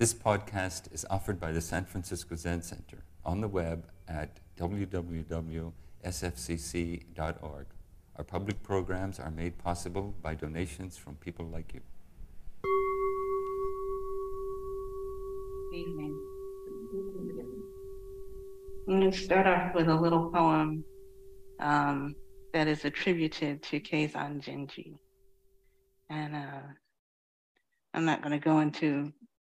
This 0.00 0.14
podcast 0.14 0.90
is 0.94 1.04
offered 1.10 1.38
by 1.38 1.52
the 1.52 1.60
San 1.60 1.84
Francisco 1.84 2.34
Zen 2.34 2.62
Center 2.62 3.04
on 3.22 3.42
the 3.42 3.48
web 3.48 3.84
at 4.08 4.40
www.sfzc.org. 4.56 4.86
Our 8.16 8.24
public 8.24 8.62
programs 8.62 9.20
are 9.20 9.30
made 9.30 9.58
possible 9.58 10.14
by 10.22 10.36
donations 10.36 10.96
from 10.96 11.16
people 11.16 11.44
like 11.44 11.74
you. 11.74 11.82
Evening. 15.74 16.18
I'm 18.88 19.00
going 19.00 19.10
to 19.10 19.18
start 19.18 19.46
off 19.46 19.74
with 19.74 19.90
a 19.90 19.94
little 19.94 20.30
poem 20.30 20.82
um, 21.58 22.16
that 22.54 22.68
is 22.68 22.86
attributed 22.86 23.62
to 23.64 23.78
Keizan 23.78 24.42
Zenji. 24.42 24.96
And 26.08 26.34
uh, 26.34 26.62
I'm 27.92 28.06
not 28.06 28.22
going 28.22 28.32
to 28.32 28.42
go 28.42 28.60
into 28.60 29.12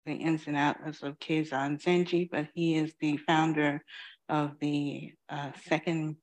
the 0.07 0.12
ins 0.12 0.46
and 0.46 0.57
outs 0.57 1.02
of 1.02 1.18
Keizan 1.18 1.82
Zenji, 1.82 2.28
but 2.30 2.48
he 2.55 2.77
is 2.77 2.95
the 3.01 3.16
founder 3.19 3.83
of 4.28 4.52
the 4.61 5.12
uh, 5.28 5.51
second 5.66 6.16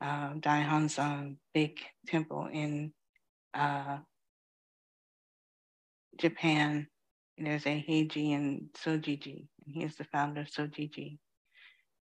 uh, 0.00 0.34
big 1.54 1.78
temple 2.06 2.48
in 2.52 2.92
uh, 3.54 3.98
Japan. 6.18 6.86
There's 7.36 7.64
Eiheiji 7.64 8.34
and 8.34 8.68
Sojiji, 8.84 9.48
and 9.64 9.74
he 9.74 9.84
is 9.84 9.96
the 9.96 10.04
founder 10.04 10.42
of 10.42 10.48
Sojiji. 10.48 11.18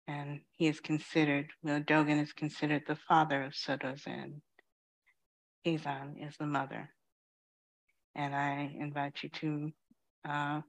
And 0.08 0.42
he 0.58 0.68
is 0.68 0.80
considered, 0.82 1.48
Dogen 1.66 2.22
is 2.22 2.34
considered 2.34 2.84
the 2.88 2.98
father 3.08 3.44
of 3.44 3.56
Soto 3.56 3.96
Zen. 3.96 4.42
Keizan 5.66 6.28
is 6.28 6.36
the 6.38 6.48
mother. 6.48 6.90
And 8.16 8.36
I 8.36 8.76
invite 8.78 9.24
you 9.24 9.30
to 9.30 9.72
uh, 10.28 10.62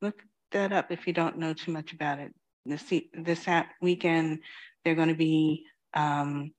look 0.00 0.22
that 0.52 0.72
up 0.72 0.90
if 0.90 1.06
you 1.06 1.12
don't 1.12 1.38
know 1.38 1.52
too 1.52 1.72
much 1.72 1.92
about 1.92 2.18
it. 2.18 2.34
This, 2.66 2.92
this 3.14 3.48
weekend, 3.80 4.40
they're 4.84 4.94
going 4.94 5.08
to 5.08 5.14
be 5.14 5.64
um, 5.94 6.52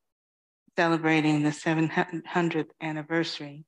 celebrating 0.77 1.43
the 1.43 1.49
700th 1.49 2.69
anniversary 2.81 3.65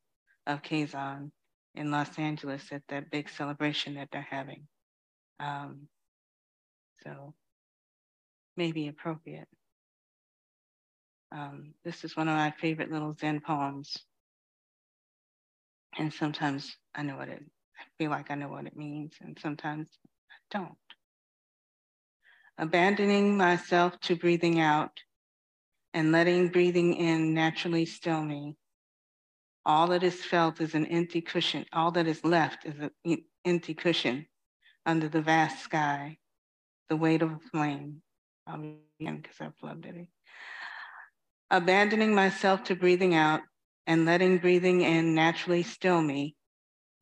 of 0.48 0.62
Keizan 0.62 1.32
in 1.76 1.92
Los 1.92 2.18
Angeles 2.18 2.64
at 2.72 2.84
that 2.90 3.12
big 3.12 3.30
celebration 3.30 3.96
that 3.96 4.10
they're 4.12 4.28
having. 4.30 4.68
Um, 5.40 5.88
so 7.04 7.34
maybe 8.56 8.88
appropriate. 8.88 9.48
Um, 11.32 11.74
this 11.84 12.04
is 12.04 12.16
one 12.16 12.28
of 12.28 12.38
my 12.38 12.52
favorite 12.52 12.92
little 12.92 13.16
Zen 13.20 13.42
poems. 13.42 13.98
And 15.98 16.14
sometimes 16.14 16.76
I 16.96 17.04
know 17.04 17.18
what 17.18 17.30
it 17.30 17.44
feel 17.98 18.12
like 18.12 18.32
I 18.32 18.36
know 18.36 18.50
what 18.50 18.66
it 18.66 18.76
means, 18.76 19.14
and 19.22 19.38
sometimes 19.42 19.90
I 20.30 20.58
don't. 20.58 20.78
Abandoning 22.58 23.38
myself 23.38 24.00
to 24.02 24.16
breathing 24.16 24.60
out 24.60 24.92
and 25.94 26.12
letting 26.12 26.50
breathing 26.50 26.94
in 26.96 27.34
naturally 27.34 27.86
still 27.86 28.24
me. 28.24 28.56
All 29.66 29.88
that 29.88 30.04
is 30.04 30.24
felt 30.24 30.60
is 30.60 30.76
an 30.76 30.86
empty 30.88 31.22
cushion. 31.22 31.66
All 31.74 31.92
that 31.92 32.08
is 32.08 32.24
left 32.24 32.66
is 32.66 32.76
an 33.06 33.18
empty 33.46 33.74
cushion 33.74 34.28
under 34.86 35.08
the 35.08 35.22
vast 35.22 35.64
sky, 35.64 36.18
the 36.90 36.98
weight 36.98 37.22
of 37.22 37.32
a 37.32 37.40
flame. 37.52 38.02
I'll 38.46 38.58
begin 38.58 39.22
because 39.22 39.38
I've 39.40 39.54
loved 39.62 39.86
it. 39.86 40.08
Abandoning 41.50 42.14
myself 42.14 42.64
to 42.66 42.76
breathing 42.76 43.16
out 43.16 43.42
and 43.88 44.06
letting 44.06 44.38
breathing 44.38 44.82
in 44.82 45.16
naturally 45.16 45.64
still 45.64 46.02
me 46.02 46.36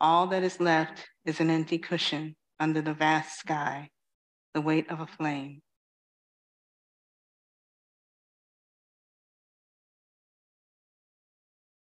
all 0.02 0.26
that 0.26 0.44
is 0.44 0.60
left 0.60 1.08
is 1.26 1.40
an 1.40 1.52
empty 1.52 1.78
cushion 1.78 2.36
under 2.60 2.82
the 2.82 2.94
vast 2.94 3.38
sky, 3.38 3.90
the 4.56 4.60
weight 4.60 4.90
of 4.90 5.00
a 5.00 5.06
flame. 5.06 5.62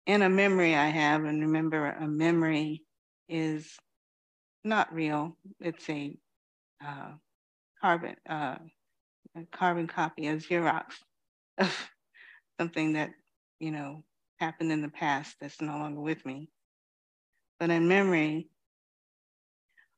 In 0.05 0.21
a 0.21 0.29
memory 0.29 0.75
I 0.75 0.87
have, 0.87 1.23
and 1.23 1.41
remember, 1.41 1.87
a 1.87 2.07
memory 2.07 2.83
is 3.27 3.73
not 4.63 4.93
real. 4.93 5.35
It's 5.59 5.89
a 5.89 6.15
uh, 6.85 7.13
carbon 7.81 8.15
uh, 8.29 8.57
a 9.35 9.45
carbon 9.51 9.87
copy, 9.87 10.27
a 10.27 10.35
Xerox 10.35 10.85
of 11.57 11.89
something 12.59 12.93
that 12.93 13.11
you 13.59 13.71
know 13.71 14.03
happened 14.39 14.71
in 14.71 14.81
the 14.81 14.89
past 14.89 15.35
that's 15.41 15.61
no 15.61 15.77
longer 15.77 16.01
with 16.01 16.23
me 16.25 16.49
but 17.59 17.69
in 17.69 17.87
memory, 17.87 18.49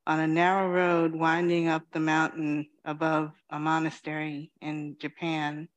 on 0.08 0.20
a 0.20 0.28
narrow 0.28 0.70
road 0.70 1.16
winding 1.16 1.68
up 1.68 1.84
the 1.92 2.00
mountain 2.00 2.68
above 2.86 3.32
a 3.50 3.60
monastery 3.60 4.52
in 4.62 4.96
Japan, 5.00 5.68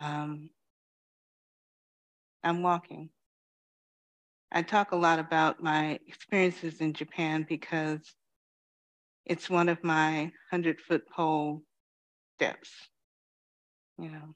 um, 0.00 0.50
I'm 2.42 2.62
walking. 2.62 3.08
I 4.52 4.62
talk 4.62 4.92
a 4.92 4.96
lot 4.96 5.18
about 5.18 5.62
my 5.62 5.98
experiences 6.06 6.80
in 6.80 6.92
Japan 6.92 7.46
because 7.48 8.00
it's 9.24 9.48
one 9.48 9.68
of 9.68 9.82
my 9.82 10.24
100 10.50 10.80
foot 10.80 11.08
pole 11.08 11.62
steps, 12.36 12.70
you 13.98 14.10
know, 14.10 14.34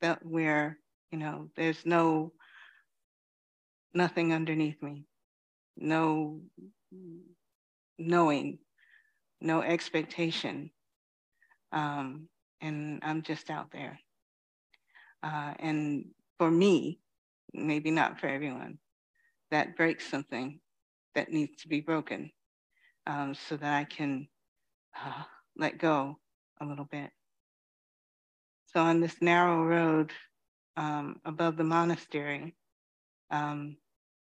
that 0.00 0.24
where, 0.24 0.78
you 1.10 1.18
know, 1.18 1.50
there's 1.56 1.84
no 1.84 2.32
nothing 3.96 4.32
underneath 4.32 4.80
me, 4.82 5.04
no 5.76 6.40
knowing, 7.98 8.58
no 9.40 9.62
expectation. 9.62 10.70
Um, 11.72 12.28
and 12.60 13.00
I'm 13.02 13.22
just 13.22 13.50
out 13.50 13.70
there. 13.72 13.98
Uh, 15.22 15.54
and 15.58 16.04
for 16.38 16.50
me, 16.50 17.00
maybe 17.52 17.90
not 17.90 18.20
for 18.20 18.28
everyone, 18.28 18.78
that 19.50 19.76
breaks 19.76 20.08
something 20.08 20.60
that 21.14 21.32
needs 21.32 21.62
to 21.62 21.68
be 21.68 21.80
broken 21.80 22.30
um, 23.06 23.34
so 23.34 23.56
that 23.56 23.74
I 23.74 23.84
can 23.84 24.28
uh, 24.94 25.22
let 25.56 25.78
go 25.78 26.18
a 26.60 26.66
little 26.66 26.84
bit. 26.84 27.10
So 28.72 28.80
on 28.80 29.00
this 29.00 29.16
narrow 29.22 29.64
road 29.64 30.12
um, 30.76 31.16
above 31.24 31.56
the 31.56 31.64
monastery, 31.64 32.54
um, 33.30 33.76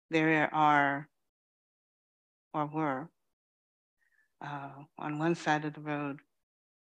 there 0.10 0.54
are 0.54 1.08
or 2.54 2.66
were 2.68 3.10
uh, 4.42 4.70
on 4.98 5.20
one 5.20 5.36
side 5.36 5.66
of 5.66 5.74
the 5.74 5.82
road 5.82 6.20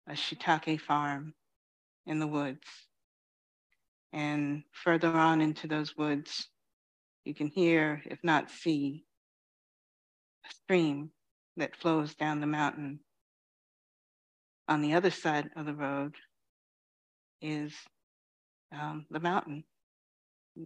a 0.09 0.13
shiitake 0.13 0.81
farm 0.81 1.35
in 2.07 2.19
the 2.19 2.27
woods. 2.27 2.67
And 4.13 4.63
further 4.73 5.09
on 5.09 5.41
into 5.41 5.67
those 5.67 5.97
woods, 5.97 6.49
you 7.25 7.35
can 7.35 7.49
hear, 7.49 8.03
if 8.05 8.19
not 8.23 8.51
see, 8.51 9.05
a 10.47 10.55
stream 10.55 11.11
that 11.57 11.77
flows 11.77 12.15
down 12.15 12.41
the 12.41 12.47
mountain. 12.47 13.01
On 14.69 14.83
the 14.83 14.95
other 14.95 15.11
side 15.11 15.51
of 15.57 15.67
the 15.67 15.75
road 15.75 16.15
is 17.41 17.73
um, 18.73 19.07
the 19.11 19.21
mountain, 19.21 19.65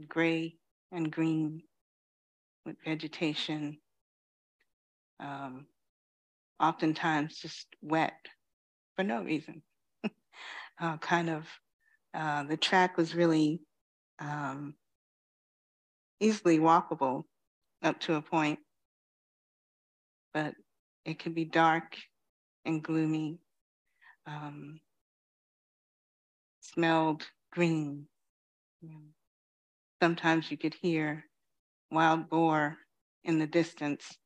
gray 0.08 0.56
and 0.92 1.10
green 1.10 1.62
with 2.64 2.76
vegetation, 2.84 3.78
um, 5.20 5.66
oftentimes 6.60 7.36
just 7.38 7.66
wet 7.82 8.18
for 8.96 9.04
no 9.04 9.22
reason. 9.22 9.62
uh, 10.80 10.96
kind 10.98 11.30
of, 11.30 11.46
uh, 12.14 12.44
the 12.44 12.56
track 12.56 12.96
was 12.96 13.14
really 13.14 13.60
um, 14.18 14.74
easily 16.20 16.58
walkable 16.58 17.24
up 17.82 18.00
to 18.00 18.14
a 18.14 18.22
point, 18.22 18.58
but 20.34 20.54
it 21.04 21.18
could 21.18 21.34
be 21.34 21.44
dark 21.44 21.96
and 22.64 22.82
gloomy, 22.82 23.38
um, 24.26 24.80
smelled 26.60 27.26
green. 27.52 28.06
Sometimes 30.02 30.50
you 30.50 30.56
could 30.56 30.74
hear 30.74 31.24
wild 31.90 32.28
boar 32.28 32.76
in 33.24 33.38
the 33.38 33.46
distance, 33.46 34.16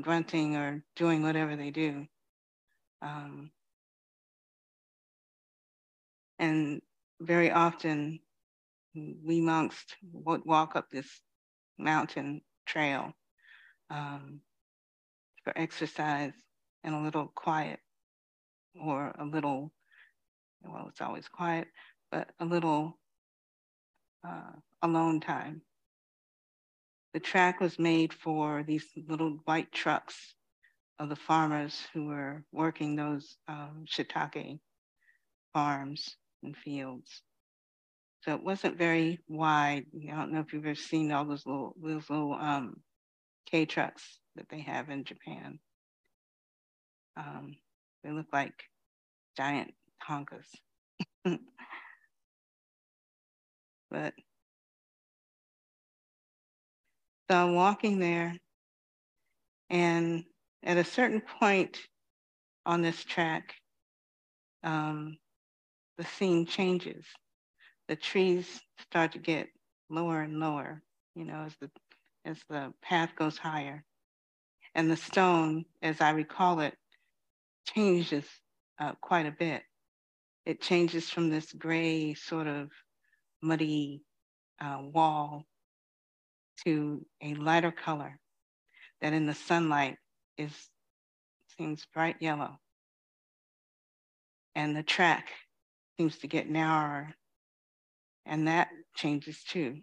grunting 0.00 0.56
or 0.56 0.82
doing 0.96 1.22
whatever 1.22 1.56
they 1.56 1.70
do. 1.70 2.06
Um, 3.02 3.50
and 6.38 6.80
very 7.20 7.50
often, 7.50 8.20
we 8.94 9.40
monks 9.40 9.84
would 10.12 10.44
walk 10.44 10.74
up 10.74 10.90
this 10.90 11.20
mountain 11.78 12.40
trail 12.66 13.12
um, 13.90 14.40
for 15.44 15.56
exercise 15.56 16.32
and 16.82 16.94
a 16.94 17.00
little 17.00 17.30
quiet, 17.34 17.78
or 18.80 19.14
a 19.18 19.24
little, 19.24 19.72
well, 20.62 20.86
it's 20.88 21.00
always 21.00 21.28
quiet, 21.28 21.68
but 22.10 22.30
a 22.40 22.44
little 22.44 22.98
uh, 24.26 24.52
alone 24.82 25.20
time 25.20 25.62
the 27.12 27.20
track 27.20 27.60
was 27.60 27.78
made 27.78 28.12
for 28.12 28.62
these 28.62 28.86
little 29.08 29.40
white 29.44 29.72
trucks 29.72 30.34
of 30.98 31.08
the 31.08 31.16
farmers 31.16 31.86
who 31.92 32.06
were 32.06 32.44
working 32.52 32.94
those 32.94 33.36
um, 33.48 33.84
shiitake 33.88 34.60
farms 35.52 36.16
and 36.42 36.56
fields. 36.56 37.22
So 38.22 38.34
it 38.34 38.42
wasn't 38.44 38.76
very 38.76 39.18
wide. 39.28 39.86
I 40.10 40.14
don't 40.14 40.32
know 40.32 40.40
if 40.40 40.52
you've 40.52 40.66
ever 40.66 40.74
seen 40.74 41.10
all 41.10 41.24
those 41.24 41.46
little 41.46 41.74
those 41.82 42.08
little 42.10 42.34
um, 42.34 42.80
K 43.50 43.64
trucks 43.64 44.20
that 44.36 44.48
they 44.50 44.60
have 44.60 44.90
in 44.90 45.04
Japan. 45.04 45.58
Um, 47.16 47.56
they 48.04 48.10
look 48.10 48.26
like 48.32 48.52
giant 49.36 49.72
Tonkas. 50.06 50.46
but 53.90 54.12
so 57.30 57.36
I'm 57.36 57.54
walking 57.54 58.00
there, 58.00 58.34
and 59.68 60.24
at 60.64 60.78
a 60.78 60.82
certain 60.82 61.22
point 61.38 61.78
on 62.66 62.82
this 62.82 63.04
track, 63.04 63.54
um, 64.64 65.16
the 65.96 66.04
scene 66.04 66.44
changes. 66.44 67.04
The 67.86 67.94
trees 67.94 68.60
start 68.80 69.12
to 69.12 69.20
get 69.20 69.46
lower 69.88 70.22
and 70.22 70.40
lower, 70.40 70.82
you 71.14 71.24
know, 71.24 71.44
as 71.46 71.54
the 71.60 71.70
as 72.24 72.38
the 72.48 72.72
path 72.82 73.10
goes 73.14 73.38
higher. 73.38 73.84
And 74.74 74.90
the 74.90 74.96
stone, 74.96 75.66
as 75.82 76.00
I 76.00 76.10
recall 76.10 76.58
it, 76.58 76.74
changes 77.72 78.24
uh, 78.80 78.94
quite 79.00 79.26
a 79.26 79.36
bit. 79.38 79.62
It 80.46 80.60
changes 80.60 81.08
from 81.08 81.30
this 81.30 81.52
gray, 81.52 82.14
sort 82.14 82.48
of 82.48 82.70
muddy 83.40 84.02
uh, 84.60 84.78
wall 84.82 85.46
to 86.64 87.04
a 87.22 87.34
lighter 87.34 87.72
color 87.72 88.18
that 89.00 89.12
in 89.12 89.26
the 89.26 89.34
sunlight 89.34 89.96
is 90.36 90.52
seems 91.58 91.86
bright 91.92 92.16
yellow. 92.20 92.58
And 94.54 94.76
the 94.76 94.82
track 94.82 95.28
seems 95.98 96.18
to 96.18 96.26
get 96.26 96.48
narrower 96.48 97.14
and 98.26 98.46
that 98.48 98.68
changes 98.94 99.42
too. 99.42 99.78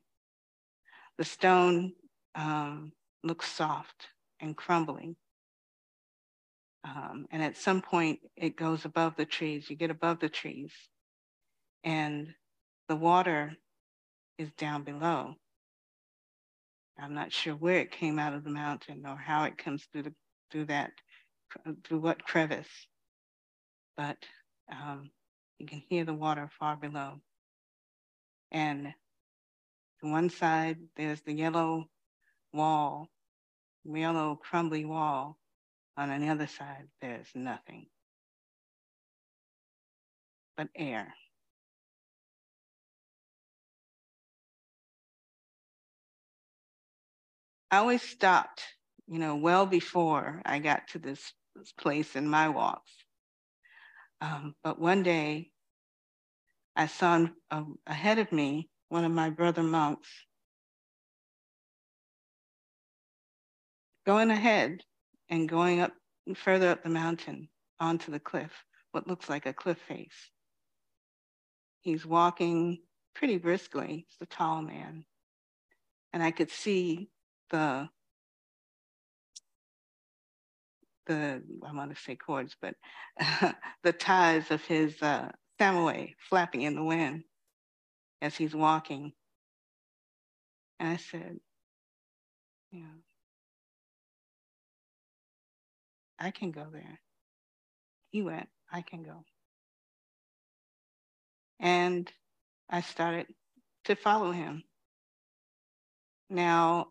The 1.18 1.25
stone 1.25 1.94
um, 2.35 2.91
looks 3.23 3.51
soft 3.51 4.07
and 4.39 4.56
crumbling. 4.56 5.15
Um, 6.83 7.25
and 7.31 7.44
at 7.44 7.57
some 7.57 7.81
point, 7.81 8.19
it 8.35 8.56
goes 8.56 8.85
above 8.85 9.15
the 9.18 9.25
trees. 9.25 9.69
You 9.69 9.75
get 9.75 9.89
above 9.89 10.19
the 10.19 10.30
trees, 10.30 10.71
and 11.83 12.27
the 12.88 12.95
water 12.95 13.51
is 14.38 14.50
down 14.53 14.83
below. 14.83 15.33
I'm 16.99 17.13
not 17.13 17.31
sure 17.31 17.53
where 17.53 17.79
it 17.79 17.91
came 17.91 18.19
out 18.19 18.33
of 18.33 18.44
the 18.44 18.49
mountain 18.49 19.03
or 19.05 19.15
how 19.15 19.44
it 19.44 19.57
comes 19.57 19.85
through 19.91 20.03
the 20.03 20.13
through 20.51 20.65
that 20.65 20.91
through 21.85 21.99
what 21.99 22.23
crevice, 22.23 22.88
but 23.95 24.17
um, 24.71 25.09
you 25.59 25.65
can 25.65 25.81
hear 25.89 26.05
the 26.05 26.13
water 26.13 26.49
far 26.59 26.75
below. 26.75 27.21
And 28.51 28.94
to 30.01 30.11
one 30.11 30.29
side, 30.29 30.77
there's 30.95 31.21
the 31.21 31.33
yellow 31.33 31.85
wall, 32.53 33.09
yellow 33.85 34.35
crumbly 34.35 34.85
wall. 34.85 35.38
On 35.97 36.09
the 36.21 36.29
other 36.29 36.47
side, 36.47 36.88
there's 37.01 37.27
nothing 37.33 37.88
but 40.55 40.67
air. 40.75 41.13
I 47.69 47.78
always 47.78 48.02
stopped, 48.02 48.64
you 49.08 49.19
know, 49.19 49.36
well 49.36 49.66
before 49.66 50.42
I 50.46 50.60
got 50.60 50.88
to 50.90 51.00
this, 51.00 51.34
this 51.56 51.72
place 51.74 52.16
in 52.16 52.28
my 52.28 52.50
walks. 52.50 52.92
Um, 54.22 54.56
but 54.64 54.80
one 54.80 55.04
day 55.04 55.52
I 56.75 56.88
saw 56.88 57.28
uh, 57.52 57.64
ahead 57.86 58.19
of 58.19 58.31
me 58.31 58.69
one 58.90 59.04
of 59.04 59.12
my 59.12 59.30
brother 59.30 59.64
monks 59.64 60.08
going 64.06 64.31
ahead 64.31 64.81
and 65.30 65.50
going 65.50 65.81
up 65.81 65.92
further 66.36 66.69
up 66.69 66.84
the 66.84 66.90
mountain 66.90 67.50
onto 67.80 68.12
the 68.12 68.19
cliff, 68.19 68.52
what 68.92 69.08
looks 69.08 69.30
like 69.30 69.46
a 69.46 69.54
cliff 69.54 69.78
face. 69.88 70.31
He's 71.81 72.06
walking 72.06 72.80
pretty 73.14 73.38
briskly. 73.38 74.06
He's 74.08 74.22
a 74.22 74.25
tall 74.25 74.62
man. 74.62 75.04
And 76.14 76.24
I 76.24 76.31
could 76.31 76.50
see 76.50 77.10
the 77.49 77.89
the 81.07 81.41
I 81.65 81.73
want 81.73 81.95
to 81.95 82.01
say 82.01 82.15
cords, 82.15 82.55
but 82.61 82.75
the 83.83 83.94
ties 83.94 84.51
of 84.51 84.63
his 84.65 85.01
uh, 85.01 85.29
samue 85.59 86.13
flapping 86.29 86.61
in 86.63 86.75
the 86.75 86.83
wind 86.83 87.23
as 88.21 88.35
he's 88.35 88.55
walking. 88.55 89.13
And 90.79 90.89
I 90.89 90.97
said, 90.97 91.38
"Yeah, 92.71 92.83
I 96.19 96.31
can 96.31 96.51
go 96.51 96.67
there. 96.71 96.99
He 98.11 98.21
went, 98.21 98.49
I 98.71 98.81
can 98.81 99.03
go. 99.03 99.23
And 101.59 102.11
I 102.69 102.81
started 102.81 103.27
to 103.85 103.95
follow 103.95 104.31
him. 104.31 104.63
Now, 106.29 106.88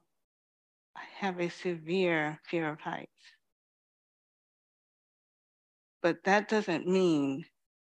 I 0.97 1.03
have 1.19 1.39
a 1.41 1.51
severe 1.51 2.41
fear 2.49 2.71
of 2.71 2.81
heights. 2.81 3.11
But 6.03 6.25
that 6.25 6.49
doesn't 6.49 6.87
mean 6.87 7.45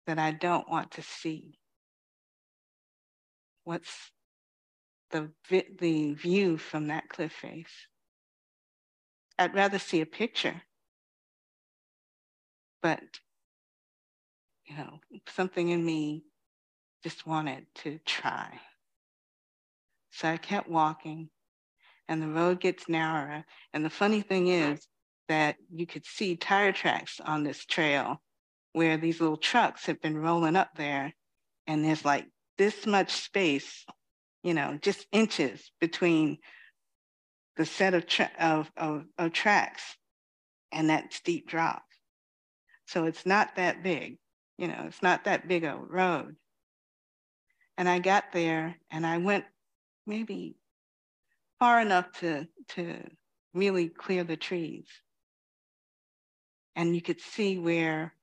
that 0.06 0.18
I 0.18 0.32
don't 0.32 0.68
want 0.68 0.90
to 0.92 1.02
see 1.02 1.58
what's 3.64 4.10
the, 5.10 5.30
the 5.78 6.14
view 6.14 6.58
from 6.58 6.88
that 6.88 7.08
cliff 7.08 7.32
face. 7.32 7.86
I'd 9.38 9.54
rather 9.54 9.78
see 9.78 10.00
a 10.00 10.06
picture, 10.06 10.62
but 12.82 13.00
you 14.66 14.76
know, 14.76 15.00
something 15.28 15.68
in 15.70 15.84
me 15.84 16.24
just 17.02 17.26
wanted 17.26 17.66
to 17.76 17.98
try. 18.04 18.60
So 20.10 20.28
I 20.28 20.36
kept 20.36 20.68
walking 20.68 21.30
and 22.10 22.20
the 22.20 22.28
road 22.28 22.60
gets 22.60 22.88
narrower. 22.88 23.44
And 23.72 23.84
the 23.84 23.88
funny 23.88 24.20
thing 24.20 24.48
is 24.48 24.86
that 25.28 25.54
you 25.72 25.86
could 25.86 26.04
see 26.04 26.34
tire 26.34 26.72
tracks 26.72 27.20
on 27.24 27.44
this 27.44 27.64
trail 27.64 28.20
where 28.72 28.96
these 28.96 29.20
little 29.20 29.36
trucks 29.36 29.86
have 29.86 30.02
been 30.02 30.18
rolling 30.18 30.56
up 30.56 30.70
there 30.74 31.14
and 31.68 31.84
there's 31.84 32.04
like 32.04 32.26
this 32.58 32.84
much 32.84 33.12
space, 33.12 33.86
you 34.42 34.54
know, 34.54 34.76
just 34.82 35.06
inches 35.12 35.70
between 35.80 36.38
the 37.56 37.64
set 37.64 37.94
of, 37.94 38.08
tra- 38.08 38.32
of, 38.40 38.68
of, 38.76 39.04
of 39.16 39.32
tracks 39.32 39.96
and 40.72 40.90
that 40.90 41.12
steep 41.12 41.48
drop. 41.48 41.84
So 42.86 43.04
it's 43.04 43.24
not 43.24 43.54
that 43.54 43.84
big, 43.84 44.18
you 44.58 44.66
know, 44.66 44.84
it's 44.88 45.02
not 45.02 45.24
that 45.24 45.46
big 45.46 45.62
a 45.62 45.76
road. 45.76 46.34
And 47.78 47.88
I 47.88 48.00
got 48.00 48.24
there 48.32 48.74
and 48.90 49.06
I 49.06 49.18
went 49.18 49.44
maybe 50.08 50.56
far 51.60 51.80
enough 51.80 52.10
to, 52.20 52.48
to 52.68 52.98
really 53.54 53.88
clear 53.88 54.24
the 54.24 54.36
trees. 54.36 54.86
And 56.74 56.94
you 56.94 57.02
could 57.02 57.20
see 57.20 57.58
where 57.58 58.14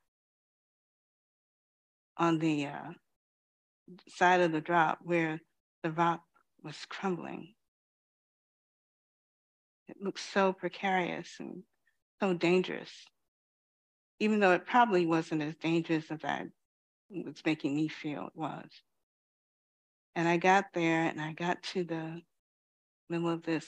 on 2.17 2.39
the 2.39 2.65
uh, 2.65 2.91
side 4.07 4.41
of 4.41 4.51
the 4.51 4.59
drop 4.59 4.97
where 5.03 5.39
the 5.83 5.91
rock 5.91 6.21
was 6.63 6.75
crumbling. 6.89 7.53
It 9.87 9.97
looked 10.01 10.19
so 10.19 10.51
precarious 10.51 11.29
and 11.39 11.61
so 12.19 12.33
dangerous, 12.33 12.91
even 14.19 14.39
though 14.39 14.51
it 14.51 14.65
probably 14.65 15.05
wasn't 15.05 15.43
as 15.43 15.55
dangerous 15.55 16.05
as 16.09 16.23
I 16.23 16.47
was 17.09 17.41
making 17.45 17.75
me 17.75 17.87
feel 17.87 18.27
it 18.27 18.35
was. 18.35 18.67
And 20.15 20.27
I 20.27 20.37
got 20.37 20.65
there 20.73 21.03
and 21.03 21.21
I 21.21 21.33
got 21.33 21.61
to 21.73 21.83
the 21.83 22.21
middle 23.09 23.29
of 23.29 23.43
this 23.43 23.67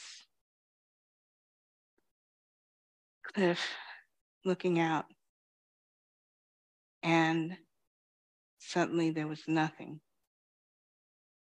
cliff 3.23 3.59
looking 4.45 4.79
out. 4.79 5.05
And 7.03 7.57
suddenly 8.59 9.11
there 9.11 9.27
was 9.27 9.41
nothing. 9.47 9.99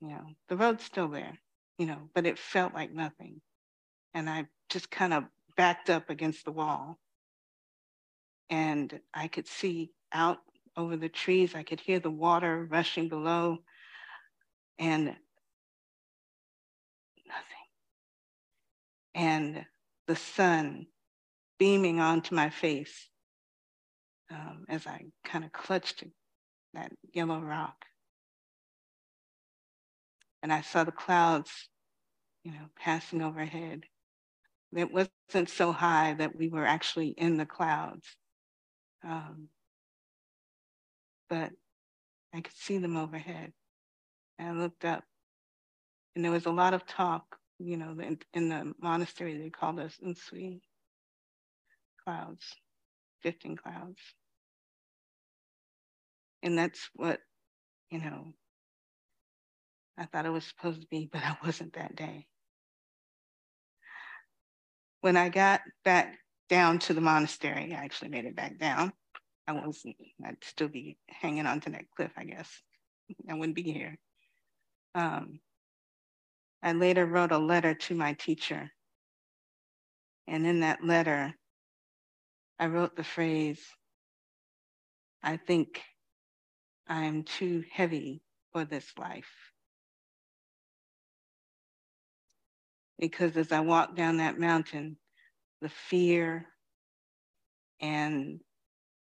You 0.02 0.10
know, 0.10 0.26
the 0.50 0.58
road's 0.58 0.84
still 0.84 1.08
there, 1.08 1.38
you 1.78 1.86
know, 1.86 2.10
but 2.14 2.26
it 2.26 2.38
felt 2.38 2.74
like 2.74 2.92
nothing. 2.92 3.42
And 4.14 4.30
I 4.30 4.46
just 4.70 4.92
kind 4.92 5.14
of 5.14 5.24
backed 5.56 5.90
up 5.90 6.10
against 6.10 6.46
the 6.46 6.52
wall. 6.52 7.00
And 8.50 9.00
I 9.14 9.28
could 9.28 9.48
see 9.48 9.92
out 10.12 10.40
over 10.78 10.98
the 10.98 11.10
trees. 11.10 11.56
I 11.56 11.64
could 11.64 11.80
hear 11.80 12.00
the 12.00 12.12
water 12.12 12.68
rushing 12.70 13.08
below 13.10 13.60
and 14.78 15.16
And 19.16 19.66
the 20.08 20.16
sun 20.16 20.88
beaming 21.58 22.00
onto 22.00 22.36
my 22.36 22.50
face 22.50 23.10
um, 24.30 24.66
as 24.70 24.86
I 24.86 25.06
kind 25.24 25.46
of 25.46 25.54
clutched 25.54 26.04
that 26.74 26.92
yellow 27.14 27.40
rock. 27.40 27.86
And 30.44 30.52
I 30.52 30.62
saw 30.62 30.84
the 30.84 30.92
clouds, 30.92 31.70
you 32.44 32.52
know, 32.52 32.68
passing 32.78 33.22
overhead. 33.22 33.86
It 34.76 34.92
wasn't 34.92 35.50
so 35.50 35.72
high 35.72 36.14
that 36.16 36.36
we 36.36 36.50
were 36.50 36.66
actually 36.66 37.10
in 37.10 37.38
the 37.38 37.46
clouds. 37.46 38.06
Um, 39.04 39.48
but 41.30 41.52
I 42.34 42.42
could 42.42 42.56
see 42.56 42.78
them 42.78 42.98
overhead. 42.98 43.54
And 44.38 44.50
I 44.50 44.62
looked 44.62 44.84
up, 44.84 45.04
and 46.16 46.26
there 46.26 46.32
was 46.32 46.46
a 46.46 46.52
lot 46.52 46.74
of 46.74 46.86
talk. 46.86 47.38
You 47.60 47.78
know, 47.78 47.96
in, 48.00 48.20
in 48.34 48.50
the 48.50 48.74
monastery, 48.82 49.38
they 49.38 49.50
called 49.50 49.80
us 49.80 49.96
Unsui 50.06 50.62
clouds, 52.04 52.46
15 53.24 53.58
clouds. 53.58 54.00
And 56.44 56.58
that's 56.58 56.90
what, 56.94 57.20
you 57.90 58.00
know, 58.00 58.34
I 59.98 60.06
thought 60.06 60.26
it 60.26 60.32
was 60.32 60.46
supposed 60.46 60.82
to 60.82 60.88
be, 60.88 61.10
but 61.12 61.24
I 61.24 61.38
wasn't 61.46 61.74
that 61.74 61.96
day. 61.96 62.28
When 65.02 65.18
I 65.18 65.30
got 65.30 65.62
back 65.84 66.18
down 66.50 66.80
to 66.80 66.94
the 66.94 67.02
monastery, 67.02 67.74
I 67.74 67.84
actually 67.84 68.10
made 68.10 68.26
it 68.26 68.36
back 68.36 68.58
down. 68.60 68.92
I 69.48 69.54
wasn't, 69.54 69.96
I'd 70.26 70.44
still 70.44 70.68
be 70.68 70.98
hanging 71.08 71.46
onto 71.46 71.72
that 71.72 71.86
cliff, 71.96 72.12
I 72.18 72.26
guess. 72.26 72.50
I 73.30 73.36
wouldn't 73.36 73.56
be 73.56 73.64
here. 73.64 73.98
Um, 74.96 75.40
I 76.64 76.74
later 76.74 77.06
wrote 77.06 77.32
a 77.32 77.38
letter 77.38 77.76
to 77.76 77.96
my 77.96 78.14
teacher. 78.14 78.72
And 80.28 80.46
in 80.48 80.62
that 80.62 80.84
letter, 80.84 81.36
I 82.60 82.68
wrote 82.68 82.96
the 82.96 83.04
phrase, 83.04 83.62
I 85.22 85.38
think 85.38 85.82
I 86.88 87.06
am 87.06 87.24
too 87.24 87.64
heavy 87.72 88.22
for 88.52 88.66
this 88.66 88.92
life. 88.98 89.52
Because 92.98 93.36
as 93.36 93.52
I 93.52 93.60
walked 93.60 93.96
down 93.96 94.18
that 94.18 94.40
mountain, 94.40 94.98
the 95.62 95.70
fear 95.70 96.48
and 97.82 98.40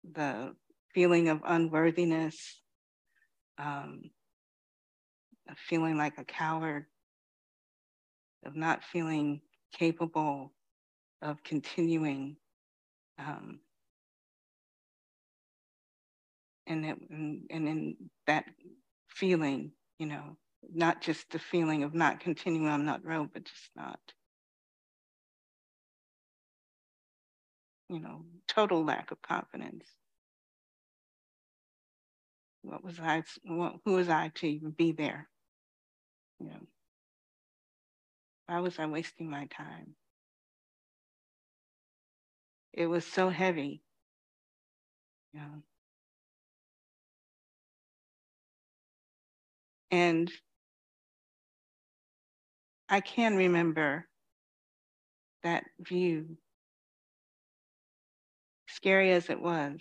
the 0.04 0.54
feeling 0.94 1.28
of 1.28 1.40
unworthiness, 1.44 2.60
um, 3.58 4.02
feeling 5.56 5.96
like 5.96 6.18
a 6.18 6.24
coward, 6.24 6.86
of 8.44 8.56
not 8.56 8.84
feeling 8.84 9.40
capable 9.72 10.52
of 11.22 11.42
continuing 11.44 12.36
um, 13.18 13.60
and 16.66 16.84
it, 16.84 16.98
and, 17.10 17.42
and 17.50 17.68
in 17.68 17.96
that 18.26 18.44
feeling, 19.08 19.72
you 19.98 20.06
know, 20.06 20.36
not 20.72 21.00
just 21.02 21.30
the 21.30 21.38
feeling 21.38 21.82
of 21.82 21.94
not 21.94 22.20
continuing 22.20 22.68
on 22.68 22.86
that 22.86 23.04
road, 23.04 23.30
but 23.32 23.44
just 23.44 23.70
not, 23.76 24.00
you 27.88 28.00
know, 28.00 28.24
total 28.48 28.84
lack 28.84 29.10
of 29.10 29.20
confidence. 29.22 29.86
What 32.62 32.84
was 32.84 32.98
I, 33.00 33.24
what, 33.44 33.76
who 33.84 33.94
was 33.94 34.08
I 34.08 34.30
to 34.36 34.46
even 34.46 34.70
be 34.70 34.92
there? 34.92 35.28
You 36.40 36.48
know, 36.48 36.60
why 38.46 38.60
was 38.60 38.78
I 38.78 38.86
wasting 38.86 39.30
my 39.30 39.46
time? 39.46 39.94
It 42.72 42.86
was 42.86 43.06
so 43.06 43.30
heavy. 43.30 43.82
Know, 45.34 45.62
And 49.90 50.30
I 52.88 53.00
can 53.00 53.36
remember 53.36 54.08
that 55.42 55.64
view, 55.80 56.36
scary 58.68 59.12
as 59.12 59.30
it 59.30 59.40
was. 59.40 59.80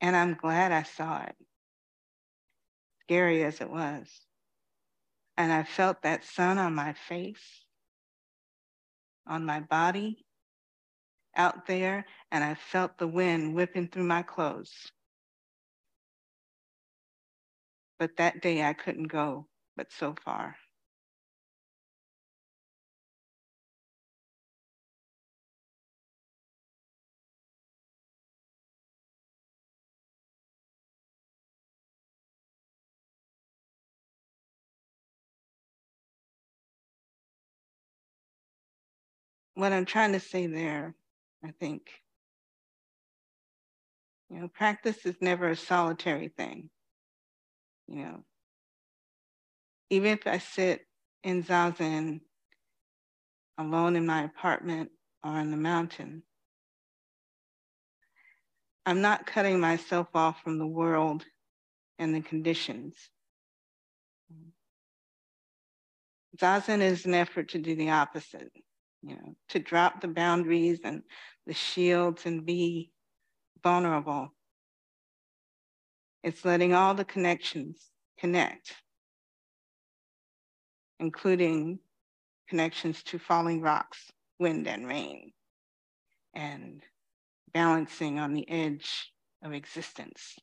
And 0.00 0.16
I'm 0.16 0.34
glad 0.34 0.72
I 0.72 0.84
saw 0.84 1.22
it, 1.24 1.36
scary 3.02 3.44
as 3.44 3.60
it 3.60 3.70
was. 3.70 4.08
And 5.38 5.52
I 5.52 5.64
felt 5.64 6.02
that 6.02 6.24
sun 6.24 6.58
on 6.58 6.74
my 6.74 6.94
face, 6.94 7.64
on 9.26 9.46
my 9.46 9.60
body, 9.60 10.26
out 11.36 11.66
there, 11.66 12.06
and 12.32 12.44
I 12.44 12.56
felt 12.56 12.98
the 12.98 13.08
wind 13.08 13.54
whipping 13.54 13.88
through 13.88 14.04
my 14.04 14.22
clothes. 14.22 14.90
But 17.98 18.16
that 18.18 18.42
day 18.42 18.64
I 18.64 18.74
couldn't 18.74 19.08
go, 19.08 19.46
but 19.76 19.92
so 19.92 20.16
far. 20.24 20.56
What 39.58 39.72
I'm 39.72 39.86
trying 39.86 40.12
to 40.12 40.20
say 40.20 40.46
there, 40.46 40.94
I 41.44 41.50
think, 41.50 41.90
you 44.30 44.40
know, 44.40 44.48
practice 44.48 45.04
is 45.04 45.16
never 45.20 45.48
a 45.48 45.56
solitary 45.56 46.28
thing 46.28 46.70
you 47.88 48.04
know, 48.04 48.22
even 49.90 50.12
if 50.12 50.26
I 50.26 50.38
sit 50.38 50.86
in 51.24 51.42
Zazen 51.42 52.20
alone 53.56 53.96
in 53.96 54.06
my 54.06 54.24
apartment 54.24 54.90
or 55.24 55.38
in 55.38 55.50
the 55.50 55.56
mountain, 55.56 56.22
I'm 58.84 59.00
not 59.00 59.26
cutting 59.26 59.58
myself 59.58 60.08
off 60.14 60.42
from 60.42 60.58
the 60.58 60.66
world 60.66 61.24
and 61.98 62.14
the 62.14 62.20
conditions. 62.20 62.94
Zazen 66.38 66.80
is 66.80 67.06
an 67.06 67.14
effort 67.14 67.48
to 67.50 67.58
do 67.58 67.74
the 67.74 67.90
opposite, 67.90 68.52
you 69.02 69.14
know, 69.14 69.36
to 69.48 69.58
drop 69.58 70.00
the 70.00 70.08
boundaries 70.08 70.80
and 70.84 71.02
the 71.46 71.54
shields 71.54 72.26
and 72.26 72.44
be 72.44 72.90
vulnerable. 73.62 74.32
It's 76.22 76.44
letting 76.44 76.74
all 76.74 76.94
the 76.94 77.04
connections 77.04 77.90
connect, 78.18 78.74
including 80.98 81.78
connections 82.48 83.02
to 83.04 83.18
falling 83.18 83.60
rocks, 83.60 84.10
wind 84.38 84.66
and 84.66 84.86
rain, 84.86 85.32
and 86.34 86.82
balancing 87.52 88.18
on 88.18 88.34
the 88.34 88.48
edge 88.50 89.12
of 89.42 89.52
existence, 89.52 90.36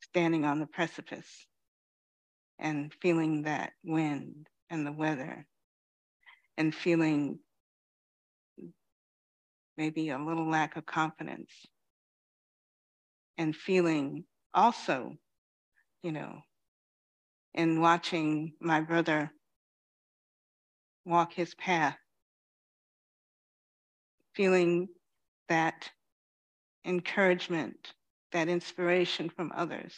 standing 0.00 0.44
on 0.44 0.60
the 0.60 0.66
precipice 0.66 1.46
and 2.58 2.92
feeling 3.02 3.42
that 3.42 3.72
wind 3.82 4.48
and 4.70 4.86
the 4.86 4.92
weather 4.92 5.46
and 6.56 6.74
feeling 6.74 7.38
maybe 9.76 10.10
a 10.10 10.18
little 10.18 10.48
lack 10.48 10.76
of 10.76 10.86
confidence 10.86 11.50
and 13.38 13.54
feeling 13.54 14.24
also, 14.52 15.16
you 16.02 16.12
know, 16.12 16.38
in 17.54 17.80
watching 17.80 18.52
my 18.60 18.80
brother 18.80 19.30
walk 21.04 21.32
his 21.32 21.54
path, 21.54 21.96
feeling 24.34 24.88
that 25.48 25.90
encouragement, 26.84 27.94
that 28.32 28.48
inspiration 28.48 29.28
from 29.28 29.52
others, 29.54 29.94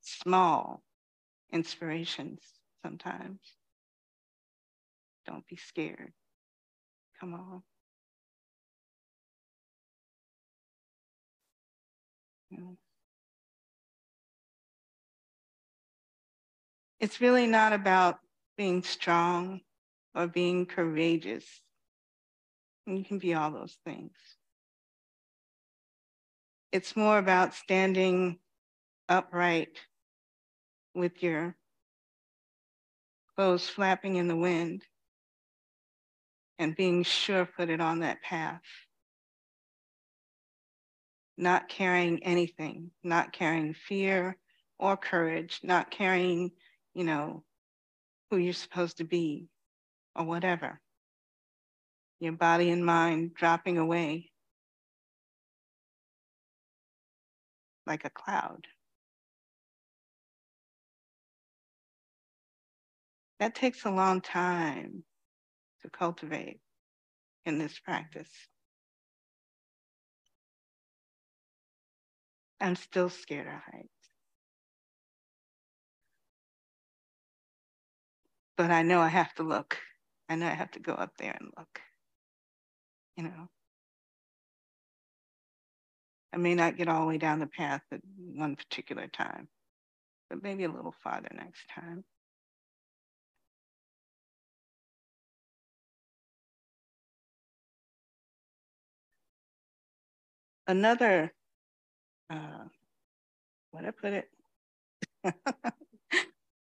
small 0.00 0.82
inspirations 1.52 2.40
sometimes. 2.82 3.40
Don't 5.26 5.46
be 5.46 5.56
scared. 5.56 6.12
Come 7.20 7.34
on. 7.34 7.62
Mm. 12.52 12.76
It's 17.00 17.20
really 17.20 17.46
not 17.46 17.72
about 17.72 18.18
being 18.56 18.82
strong 18.82 19.60
or 20.14 20.26
being 20.26 20.66
courageous. 20.66 21.44
You 22.86 23.04
can 23.04 23.18
be 23.18 23.34
all 23.34 23.50
those 23.50 23.78
things. 23.84 24.12
It's 26.72 26.96
more 26.96 27.18
about 27.18 27.54
standing 27.54 28.38
upright 29.08 29.78
with 30.94 31.22
your 31.22 31.56
clothes 33.36 33.68
flapping 33.68 34.16
in 34.16 34.28
the 34.28 34.36
wind 34.36 34.82
and 36.62 36.76
being 36.76 37.02
sure 37.02 37.44
footed 37.44 37.80
on 37.80 38.00
that 38.00 38.22
path. 38.22 38.62
Not 41.36 41.68
carrying 41.68 42.22
anything, 42.22 42.92
not 43.02 43.32
carrying 43.32 43.74
fear 43.74 44.36
or 44.78 44.96
courage, 44.96 45.58
not 45.64 45.90
carrying, 45.90 46.52
you 46.94 47.02
know, 47.02 47.42
who 48.30 48.36
you're 48.36 48.52
supposed 48.52 48.98
to 48.98 49.04
be 49.04 49.48
or 50.14 50.24
whatever. 50.24 50.80
Your 52.20 52.32
body 52.32 52.70
and 52.70 52.86
mind 52.86 53.34
dropping 53.34 53.78
away 53.78 54.30
like 57.88 58.04
a 58.04 58.10
cloud. 58.10 58.68
That 63.40 63.56
takes 63.56 63.84
a 63.84 63.90
long 63.90 64.20
time 64.20 65.02
to 65.82 65.90
cultivate 65.90 66.60
in 67.44 67.58
this 67.58 67.78
practice. 67.78 68.30
I'm 72.60 72.76
still 72.76 73.08
scared 73.08 73.48
of 73.48 73.54
heights. 73.54 73.88
But 78.56 78.70
I 78.70 78.82
know 78.82 79.00
I 79.00 79.08
have 79.08 79.34
to 79.34 79.42
look. 79.42 79.78
I 80.28 80.36
know 80.36 80.46
I 80.46 80.50
have 80.50 80.70
to 80.72 80.80
go 80.80 80.92
up 80.92 81.10
there 81.18 81.36
and 81.38 81.50
look. 81.58 81.80
You 83.16 83.24
know, 83.24 83.48
I 86.32 86.38
may 86.38 86.54
not 86.54 86.76
get 86.76 86.88
all 86.88 87.00
the 87.00 87.06
way 87.06 87.18
down 87.18 87.40
the 87.40 87.46
path 87.46 87.82
at 87.92 88.00
one 88.16 88.56
particular 88.56 89.06
time, 89.08 89.48
but 90.30 90.42
maybe 90.42 90.64
a 90.64 90.70
little 90.70 90.94
farther 91.02 91.28
next 91.34 91.68
time. 91.68 92.04
Another, 100.66 101.32
uh, 102.30 102.64
what 103.72 103.84
I 103.84 103.90
put 103.90 104.12
it, 104.12 104.28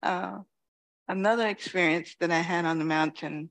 uh, 0.02 0.38
another 1.08 1.48
experience 1.48 2.14
that 2.20 2.30
I 2.30 2.38
had 2.38 2.64
on 2.64 2.78
the 2.78 2.84
mountain, 2.84 3.50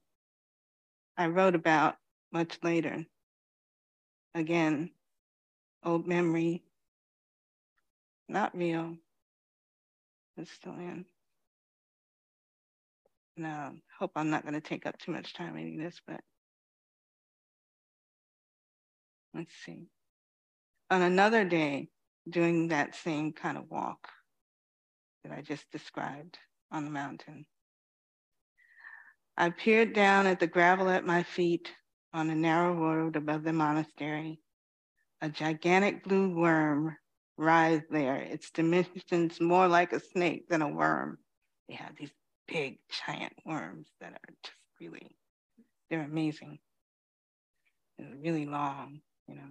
I 1.17 1.27
wrote 1.27 1.55
about 1.55 1.95
much 2.31 2.59
later. 2.63 3.05
Again, 4.35 4.91
old 5.83 6.07
memory, 6.07 6.63
not 8.29 8.55
real. 8.55 8.95
It's 10.37 10.51
still 10.51 10.73
in. 10.73 11.05
No, 13.35 13.75
hope 13.99 14.11
I'm 14.15 14.29
not 14.29 14.43
going 14.43 14.53
to 14.53 14.61
take 14.61 14.85
up 14.85 14.97
too 14.97 15.11
much 15.11 15.33
time 15.33 15.53
reading 15.53 15.77
this, 15.77 15.99
but 16.07 16.21
let's 19.33 19.53
see. 19.65 19.87
On 20.89 21.01
another 21.01 21.43
day, 21.43 21.89
doing 22.29 22.69
that 22.69 22.95
same 22.95 23.33
kind 23.33 23.57
of 23.57 23.69
walk 23.69 24.07
that 25.23 25.33
I 25.33 25.41
just 25.41 25.69
described 25.71 26.37
on 26.71 26.85
the 26.85 26.91
mountain, 26.91 27.45
I 29.35 29.49
peered 29.49 29.93
down 29.93 30.27
at 30.27 30.39
the 30.39 30.47
gravel 30.47 30.89
at 30.89 31.05
my 31.05 31.23
feet 31.23 31.71
on 32.13 32.29
a 32.29 32.35
narrow 32.35 32.73
road 32.73 33.15
above 33.15 33.43
the 33.43 33.53
monastery 33.53 34.39
a 35.21 35.29
gigantic 35.29 36.03
blue 36.03 36.29
worm 36.29 36.95
writhed 37.37 37.85
there, 37.89 38.17
its 38.17 38.51
dimensions 38.51 39.39
more 39.41 39.67
like 39.67 39.93
a 39.93 39.99
snake 39.99 40.47
than 40.49 40.61
a 40.61 40.67
worm. 40.67 41.17
They 41.67 41.75
have 41.75 41.95
these 41.97 42.11
big, 42.47 42.79
giant 43.05 43.33
worms 43.45 43.87
that 43.99 44.13
are 44.13 44.33
just 44.43 44.55
really, 44.79 45.15
they're 45.89 46.03
amazing. 46.03 46.59
They're 47.97 48.15
really 48.21 48.45
long, 48.45 49.01
you 49.27 49.35
know. 49.35 49.49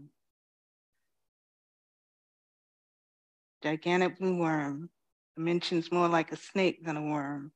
Gigantic 3.66 4.20
blue 4.20 4.36
worm, 4.36 4.90
dimensions 5.36 5.90
more 5.90 6.06
like 6.06 6.30
a 6.30 6.36
snake 6.36 6.84
than 6.84 6.96
a 6.96 7.02
worm. 7.02 7.50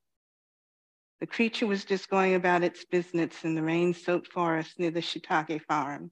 The 1.20 1.28
creature 1.28 1.68
was 1.68 1.84
just 1.84 2.10
going 2.10 2.34
about 2.34 2.64
its 2.64 2.84
business 2.84 3.44
in 3.44 3.54
the 3.54 3.62
rain 3.62 3.94
soaked 3.94 4.26
forest 4.32 4.76
near 4.76 4.90
the 4.90 5.02
shiitake 5.02 5.62
farm. 5.62 6.10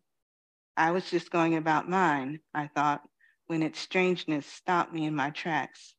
I 0.76 0.92
was 0.92 1.10
just 1.10 1.32
going 1.32 1.56
about 1.56 1.88
mine, 1.88 2.38
I 2.54 2.68
thought, 2.68 3.02
when 3.48 3.60
its 3.60 3.80
strangeness 3.80 4.46
stopped 4.46 4.92
me 4.92 5.04
in 5.04 5.16
my 5.16 5.30
tracks. 5.30 5.96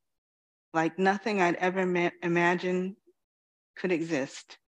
Like 0.73 0.97
nothing 0.97 1.41
I'd 1.41 1.55
ever 1.55 1.85
ma- 1.85 2.11
imagined 2.23 2.95
could 3.75 3.91
exist. 3.91 4.59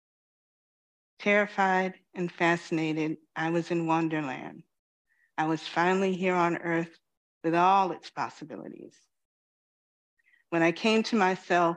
Terrified 1.20 1.94
and 2.14 2.32
fascinated, 2.32 3.18
I 3.36 3.50
was 3.50 3.70
in 3.70 3.86
Wonderland. 3.86 4.64
I 5.38 5.46
was 5.46 5.68
finally 5.68 6.14
here 6.14 6.34
on 6.34 6.56
Earth 6.56 6.98
with 7.44 7.54
all 7.54 7.92
its 7.92 8.10
possibilities. 8.10 8.96
When 10.50 10.62
I 10.62 10.72
came 10.72 11.04
to 11.04 11.16
myself, 11.16 11.76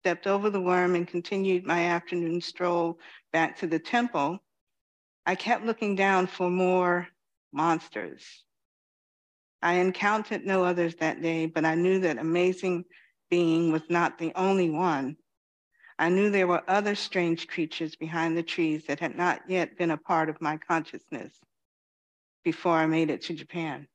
stepped 0.00 0.28
over 0.28 0.48
the 0.48 0.60
worm, 0.60 0.94
and 0.94 1.08
continued 1.08 1.66
my 1.66 1.86
afternoon 1.86 2.40
stroll 2.40 3.00
back 3.32 3.58
to 3.58 3.66
the 3.66 3.80
temple, 3.80 4.38
I 5.26 5.34
kept 5.34 5.64
looking 5.64 5.96
down 5.96 6.28
for 6.28 6.48
more 6.48 7.08
monsters. 7.52 8.44
I 9.60 9.74
encountered 9.74 10.46
no 10.46 10.64
others 10.64 10.94
that 10.96 11.20
day, 11.20 11.46
but 11.46 11.64
I 11.64 11.74
knew 11.74 11.98
that 12.00 12.18
amazing 12.18 12.84
being 13.28 13.72
was 13.72 13.82
not 13.90 14.18
the 14.18 14.32
only 14.36 14.70
one. 14.70 15.16
I 15.98 16.08
knew 16.08 16.30
there 16.30 16.46
were 16.46 16.62
other 16.68 16.94
strange 16.94 17.48
creatures 17.48 17.96
behind 17.96 18.36
the 18.36 18.42
trees 18.44 18.84
that 18.86 19.00
had 19.00 19.16
not 19.16 19.40
yet 19.48 19.76
been 19.76 19.90
a 19.90 19.96
part 19.96 20.28
of 20.28 20.40
my 20.40 20.58
consciousness 20.58 21.40
before 22.44 22.74
I 22.74 22.86
made 22.86 23.10
it 23.10 23.22
to 23.22 23.34
Japan. 23.34 23.88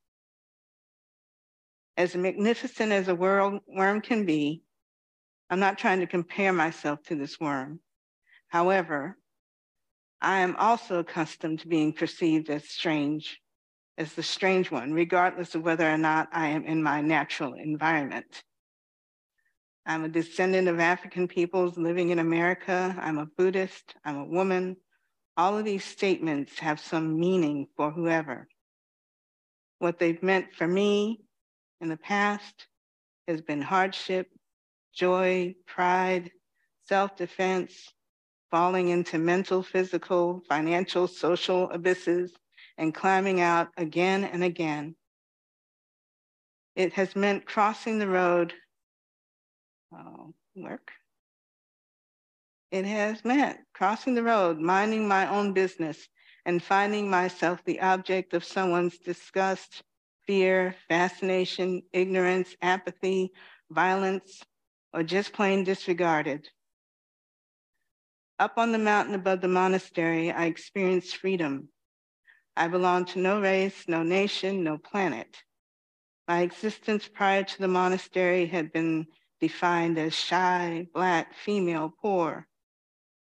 As 1.98 2.16
magnificent 2.16 2.92
as 2.92 3.08
a 3.08 3.16
world 3.16 3.62
worm 3.68 4.02
can 4.02 4.26
be, 4.26 4.64
I'm 5.50 5.60
not 5.60 5.78
trying 5.78 6.00
to 6.00 6.08
compare 6.08 6.54
myself 6.54 7.04
to 7.04 7.16
this 7.16 7.40
worm. 7.40 7.80
However, 8.48 9.18
I 10.22 10.40
am 10.40 10.56
also 10.56 11.00
accustomed 11.00 11.60
to 11.60 11.68
being 11.68 11.94
perceived 11.94 12.50
as 12.50 12.70
strange 12.70 13.40
as 13.98 14.14
the 14.14 14.24
strange 14.24 14.72
one, 14.72 14.94
regardless 14.94 15.54
of 15.54 15.64
whether 15.64 15.90
or 15.90 15.98
not 15.98 16.30
I 16.32 16.48
am 16.48 16.66
in 16.66 16.82
my 16.82 17.02
natural 17.02 17.54
environment. 17.54 18.44
I'm 19.86 20.06
a 20.06 20.10
descendant 20.10 20.68
of 20.68 20.80
African 20.80 21.28
peoples 21.28 21.78
living 21.78 22.10
in 22.10 22.20
America. 22.20 22.96
I'm 23.00 23.18
a 23.18 23.26
Buddhist. 23.26 23.96
I'm 24.06 24.18
a 24.18 24.26
woman. 24.26 24.78
All 25.36 25.58
of 25.58 25.66
these 25.66 25.84
statements 25.84 26.60
have 26.60 26.80
some 26.80 27.20
meaning 27.20 27.68
for 27.76 27.92
whoever. 27.92 28.48
What 29.80 30.00
they've 30.00 30.22
meant 30.22 30.54
for 30.54 30.68
me 30.68 31.22
in 31.82 31.89
the 31.89 31.98
past 31.98 32.67
has 33.28 33.41
been 33.41 33.62
hardship, 33.62 34.28
joy, 34.94 35.56
pride, 35.67 36.32
self 36.88 37.15
defense, 37.17 37.91
falling 38.52 38.89
into 38.89 39.17
mental, 39.17 39.63
physical, 39.63 40.41
financial, 40.48 41.08
social 41.08 41.70
abysses, 41.72 42.32
and 42.78 42.94
climbing 42.94 43.41
out 43.41 43.70
again 43.78 44.24
and 44.24 44.44
again. 44.44 44.96
It 46.76 46.94
has 46.94 47.15
meant 47.15 47.46
crossing 47.46 48.00
the 48.00 48.08
road. 48.08 48.54
Oh, 49.94 50.34
work. 50.56 50.91
It 52.72 52.86
has 52.86 53.26
meant 53.26 53.60
crossing 53.74 54.15
the 54.15 54.24
road, 54.24 54.60
minding 54.60 55.08
my 55.08 55.28
own 55.28 55.52
business, 55.52 56.08
and 56.46 56.63
finding 56.63 57.10
myself 57.10 57.62
the 57.65 57.82
object 57.82 58.34
of 58.34 58.46
someone's 58.46 58.98
disgust, 58.98 59.84
fear, 60.28 60.76
fascination, 60.88 61.84
ignorance, 61.94 62.56
apathy, 62.62 63.32
violence, 63.70 64.44
or 64.94 65.04
just 65.04 65.34
plain 65.34 65.64
disregarded. 65.64 66.48
Up 68.40 68.54
on 68.58 68.72
the 68.72 68.78
mountain 68.78 69.16
above 69.16 69.42
the 69.42 69.48
monastery, 69.48 70.32
I 70.32 70.46
experienced 70.46 71.18
freedom, 71.18 71.70
I 72.56 72.68
belong 72.68 73.06
to 73.06 73.20
no 73.20 73.40
race, 73.42 73.86
no 73.88 74.04
nation, 74.04 74.64
no 74.64 74.78
planet. 74.78 75.44
My 76.28 76.42
existence 76.42 77.08
prior 77.08 77.44
to 77.44 77.60
the 77.60 77.68
monastery 77.68 78.46
had 78.46 78.72
been 78.74 79.08
defined 79.40 79.98
as 79.98 80.14
shy, 80.14 80.88
Black, 80.94 81.34
female, 81.34 81.94
poor. 82.02 82.48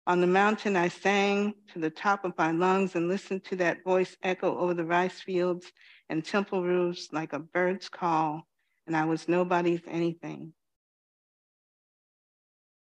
On 0.07 0.19
the 0.19 0.27
mountain, 0.27 0.75
I 0.75 0.87
sang 0.87 1.53
to 1.73 1.79
the 1.79 1.89
top 1.89 2.25
of 2.25 2.37
my 2.37 2.51
lungs 2.51 2.95
and 2.95 3.07
listened 3.07 3.43
to 3.45 3.55
that 3.57 3.83
voice 3.83 4.17
echo 4.23 4.57
over 4.57 4.73
the 4.73 4.85
rice 4.85 5.21
fields 5.21 5.71
and 6.11 6.25
temple 6.25 6.61
roofs 6.61 7.07
like 7.13 7.31
a 7.31 7.39
bird's 7.39 7.87
call, 7.87 8.45
and 8.85 8.95
I 8.95 9.05
was 9.05 9.29
nobody's 9.29 9.81
anything. 9.87 10.53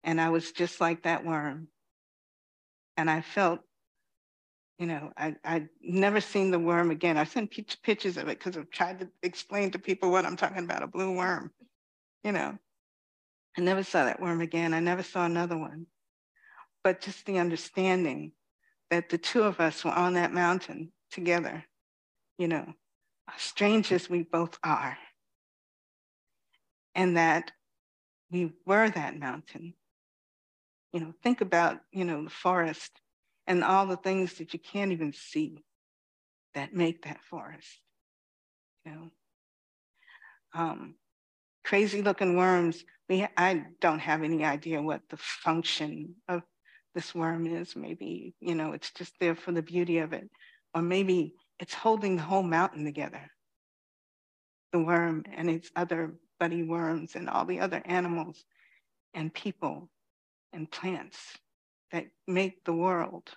And 0.02 0.20
I 0.20 0.30
was 0.30 0.50
just 0.52 0.80
like 0.80 1.04
that 1.04 1.24
worm. 1.24 1.68
And 2.96 3.08
I 3.08 3.22
felt 3.22 3.60
you 4.78 4.86
know, 4.86 5.12
I, 5.16 5.36
I'd 5.44 5.68
never 5.80 6.20
seen 6.20 6.50
the 6.50 6.58
worm 6.58 6.90
again. 6.90 7.16
I 7.16 7.22
sent 7.22 7.54
pictures 7.84 8.16
of 8.16 8.24
it 8.24 8.40
because 8.40 8.56
I've 8.56 8.70
tried 8.70 8.98
to 8.98 9.08
explain 9.22 9.70
to 9.70 9.78
people 9.78 10.10
what 10.10 10.26
I'm 10.26 10.36
talking 10.36 10.64
about, 10.64 10.82
a 10.82 10.88
blue 10.88 11.14
worm, 11.14 11.52
you 12.24 12.32
know. 12.32 12.58
I 13.56 13.60
never 13.60 13.84
saw 13.84 14.04
that 14.04 14.20
worm 14.20 14.40
again. 14.40 14.74
I 14.74 14.80
never 14.80 15.04
saw 15.04 15.26
another 15.26 15.56
one. 15.56 15.86
But 16.82 17.00
just 17.00 17.24
the 17.24 17.38
understanding 17.38 18.32
that 18.90 19.08
the 19.08 19.16
two 19.16 19.44
of 19.44 19.60
us 19.60 19.84
were 19.84 19.92
on 19.92 20.14
that 20.14 20.32
mountain 20.32 20.90
together, 21.12 21.64
you 22.36 22.48
know, 22.48 22.74
strangers 23.36 24.08
we 24.08 24.22
both 24.22 24.58
are. 24.62 24.96
And 26.94 27.16
that 27.16 27.50
we 28.30 28.52
were 28.66 28.88
that 28.88 29.18
mountain. 29.18 29.74
You 30.92 31.00
know, 31.00 31.14
think 31.22 31.40
about, 31.40 31.80
you 31.92 32.04
know, 32.04 32.24
the 32.24 32.30
forest 32.30 33.00
and 33.46 33.64
all 33.64 33.86
the 33.86 33.96
things 33.96 34.34
that 34.34 34.52
you 34.52 34.60
can't 34.60 34.92
even 34.92 35.12
see 35.12 35.64
that 36.54 36.74
make 36.74 37.04
that 37.04 37.22
forest. 37.24 37.80
You 38.84 38.92
know, 38.92 39.10
um, 40.54 40.94
crazy 41.64 42.02
looking 42.02 42.36
worms. 42.36 42.84
We, 43.08 43.26
I 43.36 43.64
don't 43.80 43.98
have 43.98 44.22
any 44.22 44.44
idea 44.44 44.80
what 44.80 45.02
the 45.10 45.16
function 45.16 46.14
of 46.28 46.42
this 46.94 47.14
worm 47.14 47.46
is. 47.46 47.74
Maybe, 47.74 48.34
you 48.40 48.54
know, 48.54 48.72
it's 48.72 48.92
just 48.92 49.14
there 49.18 49.34
for 49.34 49.52
the 49.52 49.62
beauty 49.62 49.98
of 49.98 50.12
it. 50.12 50.30
Or 50.74 50.82
maybe 50.82 51.34
it's 51.58 51.74
holding 51.74 52.16
the 52.16 52.22
whole 52.22 52.42
mountain 52.42 52.84
together. 52.84 53.30
The 54.72 54.80
worm 54.80 55.24
and 55.32 55.48
its 55.48 55.70
other 55.76 56.14
buddy 56.40 56.62
worms 56.62 57.14
and 57.14 57.28
all 57.28 57.44
the 57.44 57.60
other 57.60 57.80
animals 57.84 58.44
and 59.14 59.32
people 59.32 59.88
and 60.52 60.70
plants 60.70 61.18
that 61.92 62.06
make 62.26 62.64
the 62.64 62.72
world, 62.72 63.30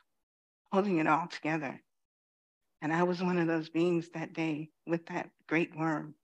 holding 0.72 0.98
it 0.98 1.08
all 1.08 1.28
together. 1.28 1.80
And 2.82 2.92
I 2.92 3.04
was 3.04 3.22
one 3.22 3.38
of 3.38 3.48
those 3.48 3.70
beings 3.70 4.10
that 4.14 4.34
day 4.34 4.70
with 4.86 5.06
that 5.08 5.30
great 5.48 5.76
worm. 5.76 6.16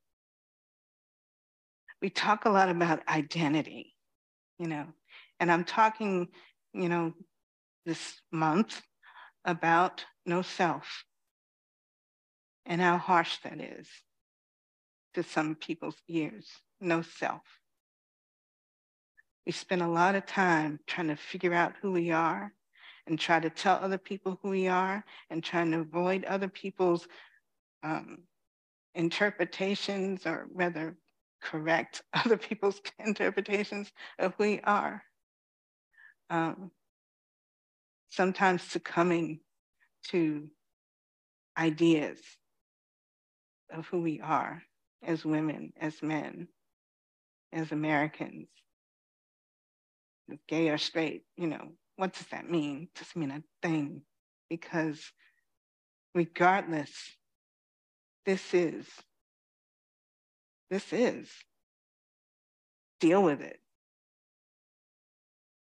We 2.01 2.09
talk 2.09 2.45
a 2.45 2.49
lot 2.49 2.69
about 2.69 3.07
identity, 3.07 3.95
you 4.59 4.67
know, 4.67 4.87
and 5.39 5.51
I'm 5.51 5.63
talking, 5.63 6.27
you 6.73 6.89
know, 6.89 7.13
this 7.85 8.21
month 8.31 8.81
about 9.45 10.05
no 10.25 10.41
self 10.41 11.03
and 12.65 12.81
how 12.81 12.97
harsh 12.97 13.37
that 13.43 13.59
is 13.59 13.87
to 15.13 15.23
some 15.23 15.55
people's 15.55 16.01
ears, 16.07 16.49
no 16.81 17.01
self. 17.01 17.41
We 19.45 19.51
spend 19.51 19.81
a 19.81 19.87
lot 19.87 20.15
of 20.15 20.25
time 20.25 20.79
trying 20.87 21.09
to 21.09 21.15
figure 21.15 21.53
out 21.53 21.73
who 21.81 21.91
we 21.91 22.11
are 22.11 22.53
and 23.05 23.19
try 23.19 23.39
to 23.39 23.49
tell 23.49 23.75
other 23.75 23.97
people 23.97 24.39
who 24.41 24.49
we 24.49 24.67
are 24.67 25.03
and 25.29 25.43
trying 25.43 25.71
to 25.71 25.81
avoid 25.81 26.23
other 26.23 26.47
people's 26.47 27.07
um, 27.83 28.19
interpretations 28.95 30.25
or 30.25 30.47
rather 30.53 30.95
correct 31.41 32.01
other 32.13 32.37
people's 32.37 32.81
interpretations 33.05 33.91
of 34.19 34.33
who 34.37 34.43
we 34.43 34.61
are. 34.61 35.03
Um, 36.29 36.71
sometimes 38.09 38.63
succumbing 38.63 39.41
to 40.09 40.49
ideas 41.57 42.19
of 43.71 43.87
who 43.87 44.01
we 44.01 44.19
are 44.21 44.63
as 45.05 45.25
women, 45.25 45.73
as 45.79 46.01
men, 46.01 46.47
as 47.51 47.71
Americans, 47.71 48.47
gay 50.47 50.69
or 50.69 50.77
straight, 50.77 51.23
you 51.35 51.47
know, 51.47 51.69
what 51.97 52.13
does 52.13 52.27
that 52.27 52.49
mean? 52.49 52.83
It 52.83 52.99
doesn't 52.99 53.19
mean 53.19 53.31
a 53.31 53.67
thing 53.67 54.01
because 54.49 55.11
regardless, 56.15 56.91
this 58.25 58.53
is, 58.53 58.87
this 60.69 60.93
is, 60.93 61.29
deal 62.99 63.21
with 63.21 63.41
it, 63.41 63.59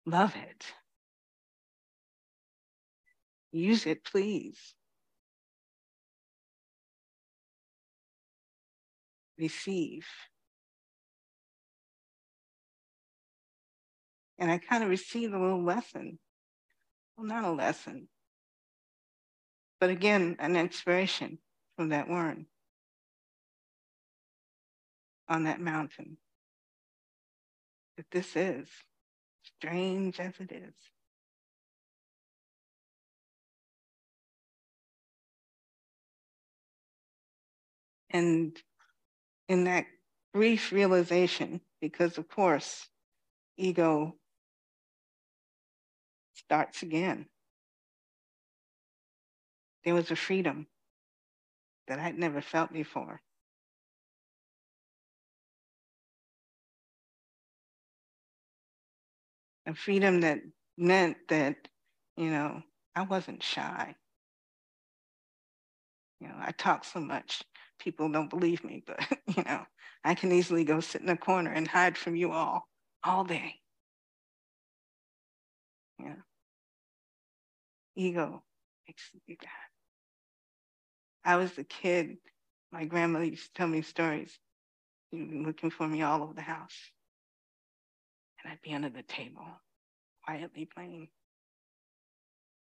love 0.07 0.35
it. 0.37 0.67
Use 3.53 3.87
it, 3.87 4.03
please. 4.05 4.75
Receive. 9.39 10.07
And 14.39 14.51
I 14.51 14.59
kind 14.59 14.83
of 14.83 14.91
received 14.91 15.35
a 15.35 15.39
little 15.39 15.63
lesson. 15.63 16.19
Well, 17.17 17.27
not 17.27 17.45
a 17.45 17.53
lesson, 17.53 18.09
but 19.79 19.91
again, 19.91 20.37
an 20.39 20.57
inspiration 20.57 21.39
from 21.77 21.91
that 21.91 22.09
word 22.09 22.47
on 25.29 25.45
that 25.45 25.61
mountain. 25.61 26.17
That 27.97 28.07
this 28.11 28.35
is, 28.35 28.69
strange 29.59 30.19
as 30.19 30.33
it 30.41 30.51
is, 30.51 30.75
And 38.13 38.57
in 39.53 39.65
that 39.65 39.85
brief 40.33 40.73
realization, 40.73 41.61
because 41.83 42.17
of 42.17 42.27
course, 42.27 42.89
ego 43.59 44.15
starts 46.33 46.83
again. 46.83 47.27
There 49.85 49.95
was 49.95 50.11
a 50.11 50.17
freedom 50.17 50.69
that 51.87 51.99
I'd 51.99 52.19
never 52.19 52.41
felt 52.41 52.73
before. 52.73 53.21
A 59.67 59.75
freedom 59.75 60.23
that 60.23 60.39
meant 60.79 61.19
that, 61.29 61.57
you 62.17 62.31
know, 62.31 62.63
I 62.97 63.03
wasn't 63.03 63.43
shy. 63.43 63.97
You 66.21 66.29
know, 66.29 66.37
I 66.39 66.53
talk 66.53 66.85
so 66.85 67.01
much 67.01 67.43
people 67.83 68.09
don't 68.09 68.31
believe 68.31 68.65
me, 68.65 68.83
but 68.87 69.01
you 69.37 69.43
know, 69.45 69.67
I 70.05 70.15
can 70.15 70.33
easily 70.33 70.65
go 70.65 70.81
sit 70.81 71.03
in 71.03 71.09
a 71.09 71.17
corner 71.17 71.51
and 71.51 71.67
hide 71.67 71.99
from 71.99 72.17
you 72.17 72.33
all 72.33 72.69
all 73.05 73.25
day. 73.25 73.57
Yeah. 75.99 76.15
Ego 77.97 78.43
makes 78.87 79.03
you 79.13 79.21
do 79.27 79.37
that. 79.41 79.71
I 81.31 81.37
was 81.37 81.57
a 81.59 81.65
kid. 81.65 82.19
My 82.73 82.85
grandmother 82.85 83.25
used 83.25 83.47
to 83.47 83.53
tell 83.53 83.69
me 83.69 83.83
stories. 83.83 84.39
She'd 85.11 85.31
be 85.31 85.45
looking 85.45 85.71
for 85.71 85.87
me 85.87 86.03
all 86.03 86.23
over 86.23 86.33
the 86.33 86.41
house. 86.41 86.91
And 88.43 88.53
I'd 88.53 88.63
be 88.63 88.75
under 88.75 88.89
the 88.89 89.03
table, 89.03 89.47
quietly 90.25 90.69
playing. 90.73 91.09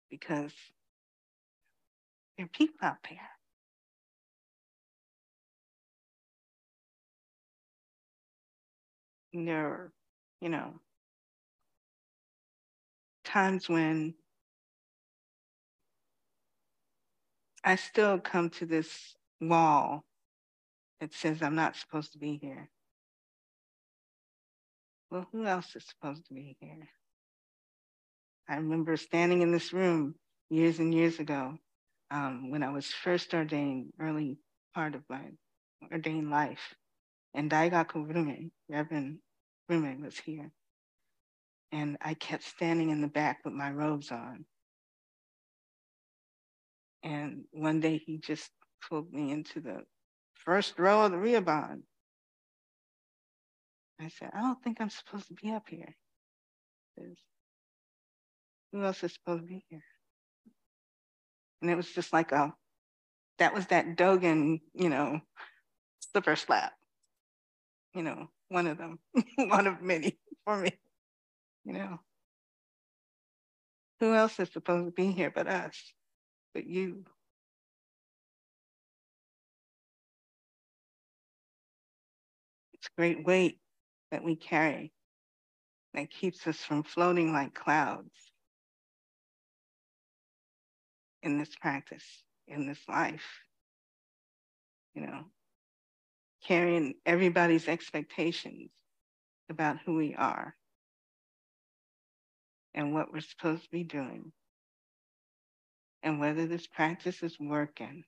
Because 0.10 0.54
there 2.38 2.46
are 2.46 2.50
people 2.50 2.80
out 2.82 2.98
there 3.10 3.30
there 9.34 9.68
are, 9.68 9.92
you 10.42 10.50
know, 10.50 10.74
times 13.24 13.70
when 13.70 14.16
I 17.64 17.76
still 17.76 18.20
come 18.20 18.50
to 18.52 18.66
this 18.66 19.16
wall 19.42 20.04
that 21.00 21.14
says 21.14 21.42
I'm 21.42 21.56
not 21.56 21.76
supposed 21.76 22.14
to 22.14 22.20
be 22.20 22.40
here. 22.42 22.70
Well, 25.12 25.28
who 25.32 25.46
else 25.46 25.76
is 25.76 25.86
supposed 25.88 26.26
to 26.28 26.34
be 26.34 26.56
here? 26.60 26.88
I 28.48 28.56
remember 28.56 28.98
standing 28.98 29.42
in 29.42 29.52
this 29.52 29.74
room 29.74 30.16
years 30.50 30.80
and 30.80 30.94
years 30.94 31.20
ago 31.20 31.58
um, 32.12 32.50
when 32.52 32.64
I 32.64 32.72
was 32.72 32.88
first 32.88 33.34
ordained, 33.34 33.92
early 34.00 34.38
part 34.74 34.96
of 34.96 35.04
my 35.10 35.22
ordained 35.92 36.32
life. 36.32 36.76
And 37.34 37.50
Daigaku 37.50 38.08
Rumme, 38.08 38.52
Reverend 38.70 39.20
Rumme 39.70 40.02
was 40.02 40.18
here. 40.18 40.52
And 41.72 41.98
I 42.02 42.16
kept 42.16 42.44
standing 42.44 42.90
in 42.90 43.02
the 43.02 43.08
back 43.08 43.40
with 43.46 43.54
my 43.54 43.72
robes 43.72 44.12
on. 44.12 44.46
And 47.04 47.44
one 47.52 47.80
day 47.80 48.02
he 48.04 48.18
just 48.18 48.50
pulled 48.90 49.12
me 49.14 49.32
into 49.32 49.62
the 49.62 49.84
first 50.34 50.80
row 50.80 51.06
of 51.06 51.12
the 51.12 51.18
Ryoban. 51.18 51.82
I 54.02 54.08
said, 54.08 54.32
I 54.34 54.42
don't 54.42 54.62
think 54.64 54.82
I'm 54.82 54.90
supposed 54.90 55.28
to 55.28 55.34
be 55.34 55.52
up 55.52 55.68
here. 55.70 55.96
Who 58.72 58.84
else 58.84 59.04
is 59.04 59.14
supposed 59.14 59.44
to 59.44 59.48
be 59.48 59.64
here? 59.70 59.84
And 61.62 61.70
it 61.70 61.76
was 61.76 61.90
just 61.90 62.12
like 62.12 62.32
a, 62.32 62.54
that 63.38 63.54
was 63.54 63.68
that 63.68 63.98
Dogen, 63.98 64.62
you 64.74 64.90
know, 64.90 65.20
slipper 66.12 66.36
slap 66.36 66.74
you 67.94 68.04
know, 68.04 68.30
one 68.50 68.68
of 68.68 68.78
them, 68.78 69.00
one 69.38 69.68
of 69.68 69.82
many 69.82 70.18
for 70.46 70.58
me, 70.58 70.72
you 71.66 71.74
know. 71.74 72.00
Who 74.00 74.14
else 74.14 74.40
is 74.40 74.52
supposed 74.52 74.86
to 74.86 74.92
be 74.92 75.12
here 75.12 75.32
but 75.34 75.48
us, 75.48 75.76
but 76.54 76.66
you? 76.66 77.04
It's 82.74 82.88
great 82.98 83.26
weight 83.26 83.60
that 84.12 84.24
we 84.24 84.38
carry 84.38 84.94
that 85.94 86.10
keeps 86.10 86.48
us 86.48 86.58
from 86.58 86.84
floating 86.84 87.34
like 87.34 87.54
clouds. 87.54 88.30
in 91.24 91.38
this 91.38 91.56
practice, 91.56 92.06
in 92.48 92.68
this 92.68 92.80
life. 92.88 93.26
You 94.96 95.02
know, 95.04 95.26
carrying 96.50 96.96
everybody's 97.06 97.68
expectations 97.68 98.72
about 99.52 99.78
who 99.86 99.96
we 99.96 100.16
are 100.16 100.56
and 102.74 102.92
what 102.92 103.14
we're 103.14 103.20
supposed 103.20 103.64
to 103.64 103.70
be 103.70 103.84
doing 103.84 104.32
and 106.02 106.20
whether 106.20 106.48
this 106.48 106.66
practice 106.66 107.22
is 107.22 107.38
working 107.40 108.04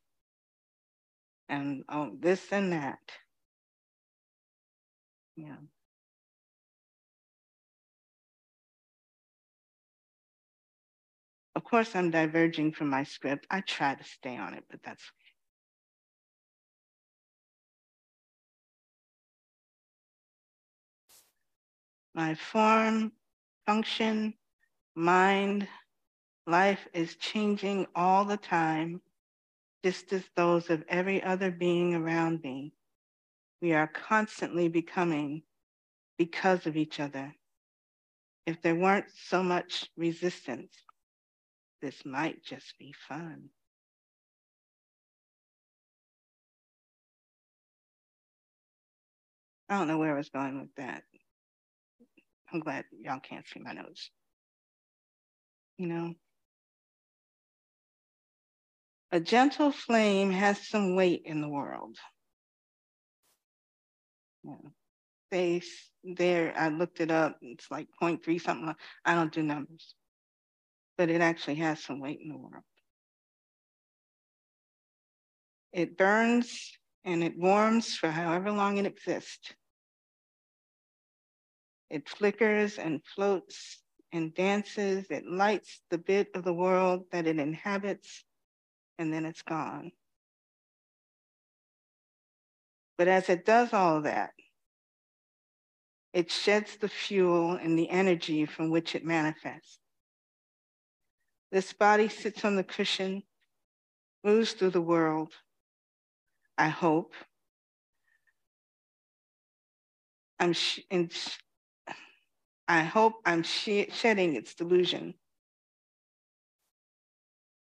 and 1.49 1.84
oh, 1.88 2.17
this 2.19 2.51
and 2.51 2.73
that. 2.73 2.97
Yeah. 5.36 5.58
Of 11.56 11.63
course, 11.63 11.95
I'm 11.95 12.10
diverging 12.10 12.71
from 12.71 12.89
my 12.89 13.04
script. 13.04 13.45
I 13.51 13.62
try 13.62 13.93
to 13.93 14.04
stay 14.04 14.36
on 14.36 14.56
it, 14.56 14.63
but 14.71 14.80
that's 14.84 15.04
my 22.13 22.36
form, 22.36 23.12
function, 23.65 24.34
mind, 24.95 25.67
life 26.47 26.88
is 26.93 27.15
changing 27.15 27.88
all 27.95 28.26
the 28.26 28.38
time, 28.38 29.02
just 29.84 30.12
as 30.13 30.24
those 30.36 30.69
of 30.69 30.84
every 30.89 31.24
other 31.24 31.52
being 31.52 31.95
around 31.95 32.41
me. 32.43 32.74
We 33.62 33.74
are 33.74 33.88
constantly 33.88 34.67
becoming 34.67 35.43
because 36.17 36.65
of 36.65 36.76
each 36.76 37.00
other. 37.00 37.34
If 38.45 38.62
there 38.62 38.76
weren't 38.76 39.06
so 39.30 39.43
much 39.43 39.89
resistance, 39.95 40.74
this 41.82 42.06
might 42.06 42.43
just 42.43 42.78
be 42.78 42.93
fun. 43.08 43.50
I 49.69 49.78
don't 49.78 49.88
know 49.88 49.97
where 49.97 50.13
I 50.13 50.17
was 50.17 50.30
going 50.30 50.60
with 50.60 50.76
that. 50.76 51.04
I'm 52.51 52.59
glad 52.59 52.85
y'all 52.91 53.19
can't 53.19 53.47
see 53.47 53.59
my 53.59 53.73
nose. 53.73 54.09
You 55.77 55.87
know, 55.87 56.13
a 59.11 59.19
gentle 59.19 59.71
flame 59.71 60.31
has 60.31 60.67
some 60.67 60.95
weight 60.95 61.23
in 61.25 61.41
the 61.41 61.49
world. 61.49 61.97
Yeah. 64.43 64.55
They, 65.31 65.61
there, 66.03 66.53
I 66.57 66.69
looked 66.69 66.99
it 66.99 67.09
up. 67.09 67.37
It's 67.41 67.71
like 67.71 67.87
0.3 68.01 68.41
something. 68.41 68.75
I 69.05 69.15
don't 69.15 69.31
do 69.31 69.43
numbers, 69.43 69.95
but 70.97 71.09
it 71.09 71.21
actually 71.21 71.55
has 71.55 71.81
some 71.81 72.01
weight 72.01 72.19
in 72.21 72.29
the 72.29 72.37
world. 72.37 72.63
It 75.71 75.97
burns 75.97 76.73
and 77.05 77.23
it 77.23 77.37
warms 77.37 77.95
for 77.95 78.09
however 78.09 78.51
long 78.51 78.77
it 78.77 78.85
exists. 78.85 79.53
It 81.91 82.08
flickers 82.08 82.77
and 82.80 83.01
floats 83.04 83.80
and 84.13 84.34
dances. 84.34 85.08
It 85.10 85.25
lights 85.27 85.82
the 85.89 85.97
bit 85.97 86.30
of 86.36 86.45
the 86.45 86.54
world 86.54 87.06
that 87.12 87.27
it 87.27 87.38
inhabits, 87.38 88.23
and 88.97 89.13
then 89.13 89.25
it's 89.25 89.41
gone. 89.41 89.91
But 92.97 93.10
as 93.10 93.30
it 93.30 93.45
does 93.45 93.73
all 93.73 94.01
that, 94.04 94.32
it 96.13 96.32
sheds 96.32 96.77
the 96.77 96.89
fuel 96.89 97.54
and 97.54 97.77
the 97.77 97.89
energy 97.89 98.45
from 98.45 98.69
which 98.69 98.95
it 98.95 99.06
manifests. 99.06 99.80
This 101.51 101.73
body 101.73 102.08
sits 102.08 102.45
on 102.45 102.56
the 102.56 102.63
cushion, 102.63 103.23
moves 104.23 104.54
through 104.54 104.69
the 104.71 104.82
world, 104.82 105.34
I 106.58 106.69
hope. 106.69 107.13
I'm 110.39 110.54
sh- 110.54 110.80
in 110.89 111.10
I 112.71 112.84
hope 112.84 113.15
I'm 113.25 113.43
shedding 113.43 114.38
its 114.38 114.55
delusion, 114.55 115.15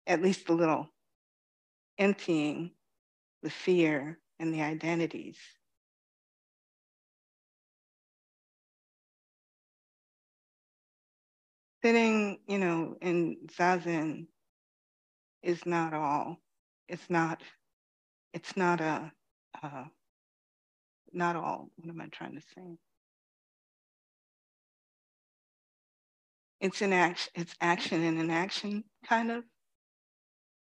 at 0.08 0.20
least 0.20 0.50
a 0.50 0.54
little, 0.54 0.90
emptying 2.00 2.72
the 3.44 3.52
fear 3.52 4.18
and 4.40 4.52
the 4.52 4.64
identities. 4.64 5.38
Sitting, 11.84 12.40
you 12.48 12.58
know, 12.58 12.98
in 13.00 13.38
zazen 13.56 14.26
is 15.44 15.68
not 15.68 15.94
all. 15.94 16.40
It's 16.88 17.12
not. 17.12 17.44
It's 18.34 18.58
not 18.58 18.82
a. 18.82 19.12
Uh, 19.62 19.84
not 21.14 21.36
all. 21.36 21.70
What 21.76 21.92
am 21.92 22.02
I 22.02 22.08
trying 22.08 22.34
to 22.34 22.42
say? 22.56 22.80
It's 26.66 26.82
an 26.82 26.94
action, 26.94 27.32
it's 27.36 27.54
action 27.62 28.04
in 28.04 28.18
an 28.18 28.32
action 28.32 28.84
kind 29.08 29.30
of. 29.30 29.44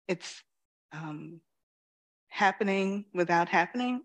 It's 0.07 0.41
um, 0.91 1.41
happening 2.27 3.05
without 3.13 3.47
happening. 3.47 4.01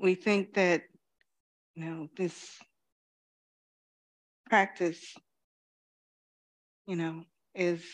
We 0.00 0.14
think 0.14 0.54
that, 0.54 0.84
you 1.74 1.84
know, 1.84 2.08
this 2.16 2.58
practice, 4.48 5.14
you 6.86 6.96
know, 6.96 7.24
is 7.54 7.84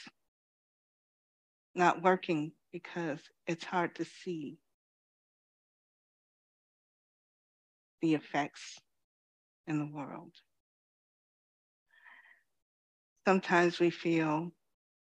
not 1.75 2.01
working 2.01 2.53
because 2.73 3.19
it's 3.49 3.65
hard 3.65 3.97
to 3.97 4.05
see 4.05 4.59
the 8.03 8.15
effects 8.15 8.79
in 9.67 9.81
the 9.81 9.87
world 9.93 10.31
sometimes 13.27 13.81
we 13.81 13.91
feel, 13.91 14.53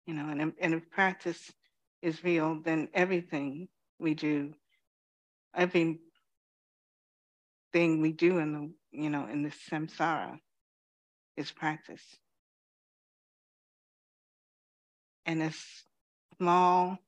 you 0.07 0.15
know, 0.15 0.29
and, 0.29 0.53
and 0.61 0.75
if 0.75 0.91
practice 0.91 1.53
is 2.01 2.23
real, 2.23 2.61
then 2.65 2.89
everything 2.95 3.69
we 3.99 4.15
do, 4.15 4.55
every 5.55 5.99
thing 7.73 8.01
we 8.01 8.13
do 8.13 8.39
in 8.39 8.53
the, 8.53 8.71
you 8.93 9.11
know, 9.11 9.27
in 9.27 9.43
this 9.43 9.57
samsara 9.69 10.39
is 11.37 11.51
practice. 11.51 12.03
And 15.27 15.43
as 15.43 15.57
small 16.39 16.99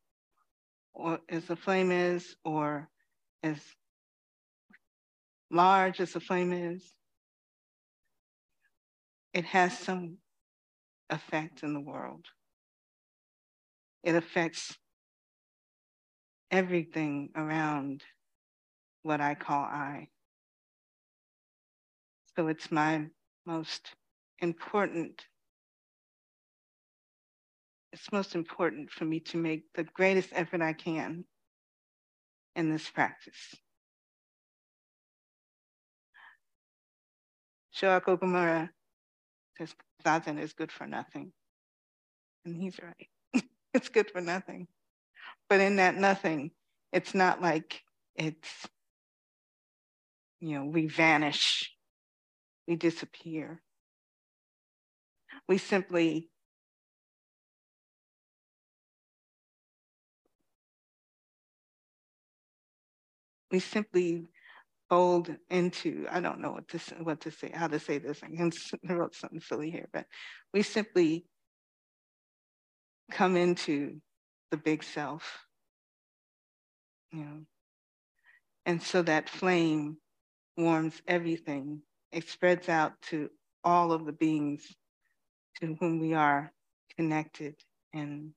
or 0.92 1.20
as 1.28 1.44
the 1.44 1.56
flame 1.56 1.92
is, 1.92 2.34
or 2.44 2.88
as 3.42 3.58
large 5.50 6.00
as 6.00 6.14
the 6.14 6.20
flame 6.20 6.52
is, 6.52 6.82
it 9.34 9.44
has 9.44 9.78
some 9.78 10.16
effect 11.10 11.62
in 11.62 11.74
the 11.74 11.80
world. 11.80 12.26
It 14.02 14.14
affects 14.14 14.76
everything 16.50 17.30
around 17.34 18.02
what 19.02 19.20
I 19.20 19.34
call 19.34 19.62
I. 19.62 20.08
So 22.36 22.48
it's 22.48 22.70
my 22.70 23.06
most 23.46 23.94
important, 24.40 25.24
it's 27.92 28.12
most 28.12 28.34
important 28.34 28.90
for 28.90 29.04
me 29.04 29.20
to 29.20 29.36
make 29.38 29.64
the 29.74 29.84
greatest 29.84 30.30
effort 30.32 30.60
I 30.60 30.72
can 30.72 31.24
in 32.54 32.70
this 32.70 32.88
practice. 32.90 33.54
Shohaku 37.74 38.18
Okumura 38.18 38.70
says 39.58 39.74
zazen 40.04 40.38
is 40.40 40.52
good 40.52 40.72
for 40.72 40.86
nothing. 40.86 41.32
And 42.44 42.56
he's 42.56 42.76
right. 42.80 43.44
it's 43.74 43.88
good 43.88 44.10
for 44.10 44.20
nothing. 44.20 44.68
But 45.48 45.60
in 45.60 45.76
that 45.76 45.96
nothing, 45.96 46.50
it's 46.92 47.14
not 47.14 47.40
like 47.42 47.82
it's, 48.14 48.66
you 50.40 50.58
know, 50.58 50.64
we 50.64 50.86
vanish, 50.86 51.72
we 52.66 52.76
disappear. 52.76 53.62
We 55.48 55.58
simply 55.58 56.30
we 63.50 63.60
simply 63.60 64.28
fold 64.88 65.34
into, 65.50 66.06
I 66.10 66.20
don't 66.20 66.40
know 66.40 66.52
what 66.52 66.68
to, 66.68 66.78
what 67.02 67.20
to 67.22 67.30
say, 67.30 67.50
how 67.52 67.66
to 67.66 67.78
say 67.78 67.98
this. 67.98 68.20
I 68.88 68.92
wrote 68.92 69.14
something 69.14 69.40
silly 69.40 69.70
here, 69.70 69.88
but 69.92 70.06
we 70.52 70.62
simply 70.62 71.26
come 73.10 73.36
into 73.36 74.00
the 74.50 74.56
big 74.56 74.82
self, 74.82 75.46
you 77.12 77.20
know. 77.20 77.40
And 78.64 78.82
so 78.82 79.02
that 79.02 79.28
flame 79.28 79.98
warms 80.56 81.00
everything. 81.06 81.82
It 82.12 82.28
spreads 82.28 82.68
out 82.68 82.92
to 83.10 83.30
all 83.62 83.92
of 83.92 84.06
the 84.06 84.12
beings 84.12 84.66
to 85.60 85.76
whom 85.80 86.00
we 86.00 86.14
are 86.14 86.52
connected 86.96 87.54
and 87.92 88.32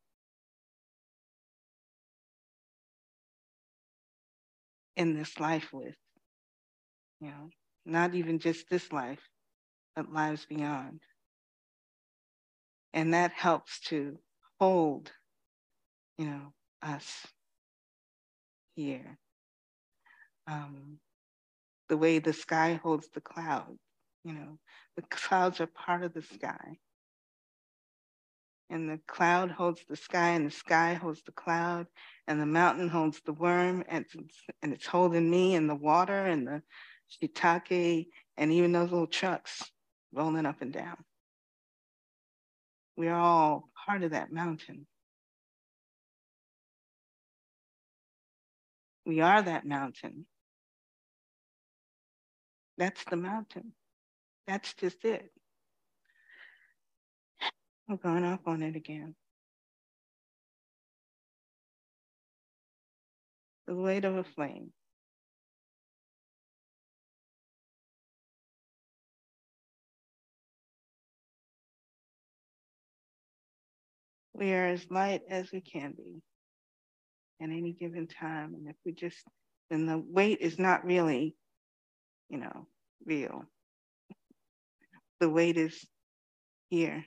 in 4.95 5.17
this 5.17 5.39
life 5.39 5.71
with, 5.71 5.95
you 7.21 7.27
know, 7.27 7.49
not 7.85 8.15
even 8.15 8.39
just 8.39 8.69
this 8.69 8.91
life, 8.91 9.21
but 9.95 10.11
lives 10.11 10.45
beyond. 10.45 11.01
And 12.93 13.13
that 13.13 13.31
helps 13.31 13.79
to 13.81 14.17
hold, 14.59 15.11
you 16.17 16.25
know, 16.25 16.53
us 16.81 17.27
here. 18.75 19.17
Um, 20.47 20.97
the 21.89 21.97
way 21.97 22.19
the 22.19 22.33
sky 22.33 22.79
holds 22.81 23.09
the 23.13 23.21
clouds, 23.21 23.79
you 24.23 24.33
know, 24.33 24.57
the 24.95 25.03
clouds 25.03 25.61
are 25.61 25.67
part 25.67 26.03
of 26.03 26.13
the 26.13 26.21
sky. 26.21 26.77
And 28.71 28.87
the 28.87 28.99
cloud 29.07 29.49
holds 29.49 29.81
the 29.89 29.95
sky, 29.95 30.29
and 30.29 30.45
the 30.45 30.51
sky 30.51 30.93
holds 30.93 31.23
the 31.23 31.31
cloud, 31.31 31.87
and 32.27 32.39
the 32.39 32.45
mountain 32.45 32.87
holds 32.87 33.19
the 33.25 33.33
worm, 33.33 33.83
and 33.87 34.05
and 34.61 34.73
it's 34.73 34.85
holding 34.85 35.27
me, 35.27 35.55
and 35.55 35.67
the 35.67 35.75
water, 35.75 36.27
and 36.27 36.45
the 36.45 36.61
shiitake, 37.09 38.07
and 38.37 38.51
even 38.51 38.71
those 38.71 38.91
little 38.91 39.07
trucks 39.07 39.71
rolling 40.13 40.45
up 40.45 40.61
and 40.61 40.73
down. 40.73 40.97
We 42.97 43.07
are 43.07 43.19
all 43.19 43.69
part 43.85 44.03
of 44.03 44.11
that 44.11 44.31
mountain. 44.31 44.85
We 49.05 49.21
are 49.21 49.41
that 49.41 49.65
mountain. 49.65 50.25
That's 52.77 53.03
the 53.05 53.17
mountain. 53.17 53.73
That's 54.47 54.73
just 54.73 55.03
it. 55.05 55.31
I'm 57.89 57.97
going 57.97 58.23
off 58.23 58.41
on 58.45 58.61
it 58.61 58.75
again. 58.75 59.15
The 63.67 63.75
weight 63.75 64.05
of 64.05 64.15
a 64.15 64.23
flame. 64.23 64.71
We 74.39 74.53
are 74.53 74.67
as 74.67 74.89
light 74.89 75.23
as 75.29 75.51
we 75.51 75.59
can 75.59 75.93
be 75.97 76.21
at 77.41 77.49
any 77.49 77.73
given 77.73 78.07
time. 78.07 78.53
And 78.53 78.69
if 78.69 78.77
we 78.85 78.93
just, 78.93 79.17
then 79.69 79.85
the 79.85 79.97
weight 79.97 80.37
is 80.39 80.57
not 80.57 80.85
really, 80.85 81.35
you 82.29 82.37
know, 82.37 82.67
real. 83.05 83.43
The 85.19 85.29
weight 85.29 85.57
is 85.57 85.85
here. 86.69 87.03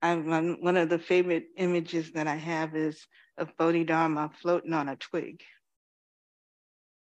I'm, 0.00 0.62
one 0.62 0.78
of 0.78 0.88
the 0.88 0.98
favorite 0.98 1.48
images 1.58 2.12
that 2.12 2.26
I 2.26 2.36
have 2.36 2.74
is 2.74 3.06
of 3.36 3.54
Bodhidharma 3.58 4.30
floating 4.40 4.72
on 4.72 4.88
a 4.88 4.96
twig. 4.96 5.42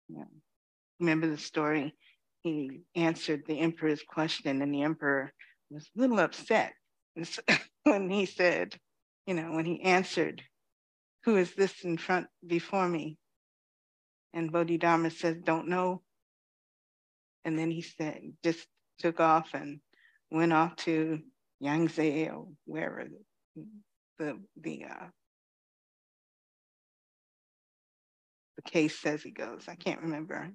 Yeah. 0.09 0.25
Remember 1.01 1.27
the 1.27 1.39
story? 1.39 1.97
He 2.43 2.83
answered 2.95 3.43
the 3.47 3.61
emperor's 3.61 4.03
question, 4.03 4.63
and 4.63 4.75
the 4.75 4.83
emperor 4.83 5.33
was 5.71 5.91
a 5.97 6.01
little 6.01 6.21
upset 6.21 6.73
when 7.83 8.11
he 8.11 8.27
said, 8.27 8.75
you 9.27 9.35
know, 9.35 9.53
when 9.53 9.67
he 9.67 9.83
answered, 9.83 10.43
Who 11.25 11.37
is 11.37 11.55
this 11.55 11.85
in 11.85 11.99
front 11.99 12.27
before 12.47 12.89
me? 12.89 13.19
And 14.33 14.53
Bodhidharma 14.53 15.11
says, 15.11 15.37
Don't 15.45 15.69
know. 15.69 16.03
And 17.45 17.59
then 17.59 17.71
he 17.71 17.83
said, 17.83 18.21
just 18.45 18.67
took 18.99 19.19
off 19.19 19.55
and 19.55 19.81
went 20.31 20.53
off 20.53 20.77
to 20.77 21.21
Yangtze 21.59 22.29
or 22.29 22.49
wherever 22.67 23.05
the 23.05 23.65
the, 24.19 24.39
the 24.61 24.85
uh, 24.85 25.07
the 28.57 28.71
case 28.71 28.99
says 28.99 29.23
he 29.23 29.31
goes. 29.31 29.65
I 29.67 29.75
can't 29.75 30.03
remember 30.03 30.51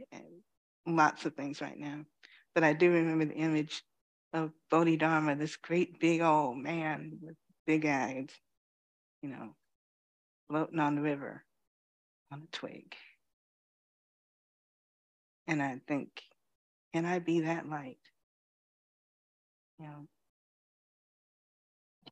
lots 0.86 1.26
of 1.26 1.36
things 1.36 1.62
right 1.62 1.78
now, 1.78 2.06
but 2.54 2.64
I 2.64 2.74
do 2.74 2.92
remember 2.92 3.26
the 3.26 3.36
image 3.36 3.84
of 4.34 4.52
Bodhidharma, 4.70 5.36
this 5.36 5.56
great 5.58 6.00
big 6.00 6.22
old 6.22 6.58
man 6.58 7.20
with 7.22 7.36
big 7.66 7.86
eyes, 7.86 8.30
you 9.22 9.30
know, 9.30 9.56
floating 10.50 10.80
on 10.80 10.96
the 10.96 11.02
river 11.02 11.44
on 12.32 12.44
a 12.44 12.58
twig. 12.58 12.96
And 15.48 15.62
I 15.62 15.80
think, 15.88 16.10
can 16.94 17.06
I 17.06 17.20
be 17.20 17.42
that 17.42 17.70
light? 17.70 18.00
You 19.80 19.86
know, 19.86 20.08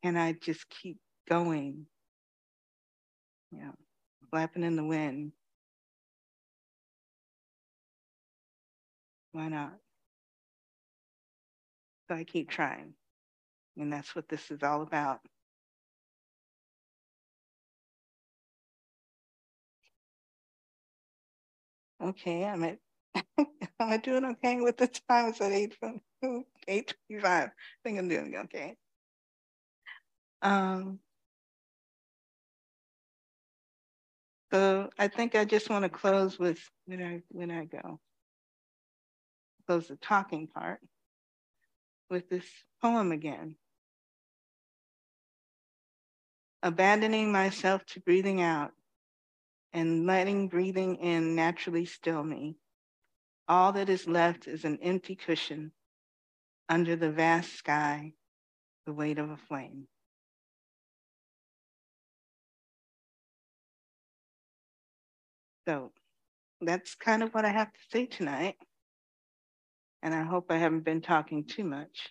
can 0.02 0.16
I 0.16 0.32
just 0.32 0.68
keep 0.68 0.98
going? 1.28 1.86
You 3.52 3.60
know, 3.60 3.74
flapping 4.30 4.64
in 4.64 4.76
the 4.76 4.84
wind. 4.84 5.32
Why 9.34 9.48
not? 9.48 9.74
So 12.08 12.14
I 12.14 12.22
keep 12.22 12.48
trying. 12.48 12.94
And 13.76 13.92
that's 13.92 14.14
what 14.14 14.28
this 14.28 14.52
is 14.52 14.62
all 14.62 14.82
about. 14.82 15.20
Okay, 22.02 22.44
I'm 22.44 22.62
at 22.64 22.78
am 23.38 23.46
I 23.80 23.96
doing 23.96 24.24
okay 24.24 24.60
with 24.60 24.76
the 24.76 24.88
time? 25.08 25.30
It's 25.30 25.40
at 25.40 25.52
8 25.52 25.74
825. 26.68 27.48
I 27.48 27.50
think 27.84 27.98
I'm 27.98 28.08
doing 28.08 28.36
okay. 28.44 28.76
Um, 30.42 31.00
so 34.52 34.90
I 34.98 35.08
think 35.08 35.34
I 35.34 35.44
just 35.44 35.70
want 35.70 35.84
to 35.84 35.88
close 35.88 36.38
with 36.38 36.60
when 36.86 37.02
I 37.02 37.22
when 37.30 37.50
I 37.50 37.64
go. 37.64 38.00
Close 39.66 39.88
the 39.88 39.96
talking 39.96 40.46
part 40.46 40.80
with 42.10 42.28
this 42.28 42.44
poem 42.82 43.12
again. 43.12 43.56
Abandoning 46.62 47.32
myself 47.32 47.84
to 47.86 48.00
breathing 48.00 48.40
out 48.40 48.72
and 49.72 50.06
letting 50.06 50.48
breathing 50.48 50.96
in 50.96 51.34
naturally 51.34 51.84
still 51.84 52.22
me. 52.22 52.56
All 53.48 53.72
that 53.72 53.88
is 53.88 54.06
left 54.06 54.46
is 54.46 54.64
an 54.64 54.78
empty 54.82 55.16
cushion 55.16 55.72
under 56.68 56.96
the 56.96 57.10
vast 57.10 57.54
sky, 57.56 58.12
the 58.86 58.92
weight 58.92 59.18
of 59.18 59.30
a 59.30 59.36
flame. 59.36 59.86
So 65.66 65.92
that's 66.60 66.94
kind 66.94 67.22
of 67.22 67.32
what 67.32 67.44
I 67.44 67.50
have 67.50 67.72
to 67.72 67.80
say 67.90 68.06
tonight. 68.06 68.56
And 70.04 70.14
I 70.14 70.22
hope 70.22 70.50
I 70.50 70.58
haven't 70.58 70.84
been 70.84 71.00
talking 71.00 71.44
too 71.44 71.64
much. 71.64 72.10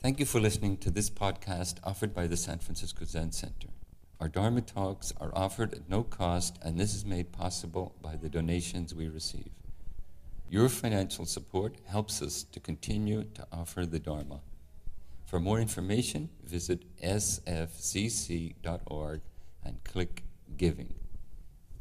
Thank 0.00 0.20
you 0.20 0.26
for 0.26 0.40
listening 0.40 0.76
to 0.78 0.90
this 0.90 1.08
podcast 1.08 1.76
offered 1.84 2.12
by 2.12 2.26
the 2.26 2.36
San 2.36 2.58
Francisco 2.58 3.06
Zen 3.06 3.32
Center. 3.32 3.68
Our 4.20 4.28
Dharma 4.28 4.60
talks 4.60 5.12
are 5.20 5.30
offered 5.34 5.72
at 5.72 5.88
no 5.88 6.02
cost, 6.02 6.58
and 6.62 6.78
this 6.78 6.94
is 6.94 7.06
made 7.06 7.32
possible 7.32 7.94
by 8.02 8.16
the 8.16 8.28
donations 8.28 8.94
we 8.94 9.08
receive. 9.08 9.52
Your 10.50 10.68
financial 10.68 11.24
support 11.26 11.76
helps 11.86 12.20
us 12.20 12.42
to 12.42 12.60
continue 12.60 13.24
to 13.34 13.46
offer 13.50 13.86
the 13.86 13.98
Dharma. 13.98 14.40
For 15.24 15.40
more 15.40 15.60
information, 15.60 16.28
visit 16.44 16.84
sfzc.org 17.00 17.60
and 19.64 19.84
click 19.84 20.24
Giving 20.56 20.94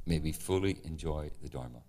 may 0.05 0.19
we 0.19 0.31
fully 0.31 0.77
enjoy 0.83 1.31
the 1.41 1.49
Dharma. 1.49 1.81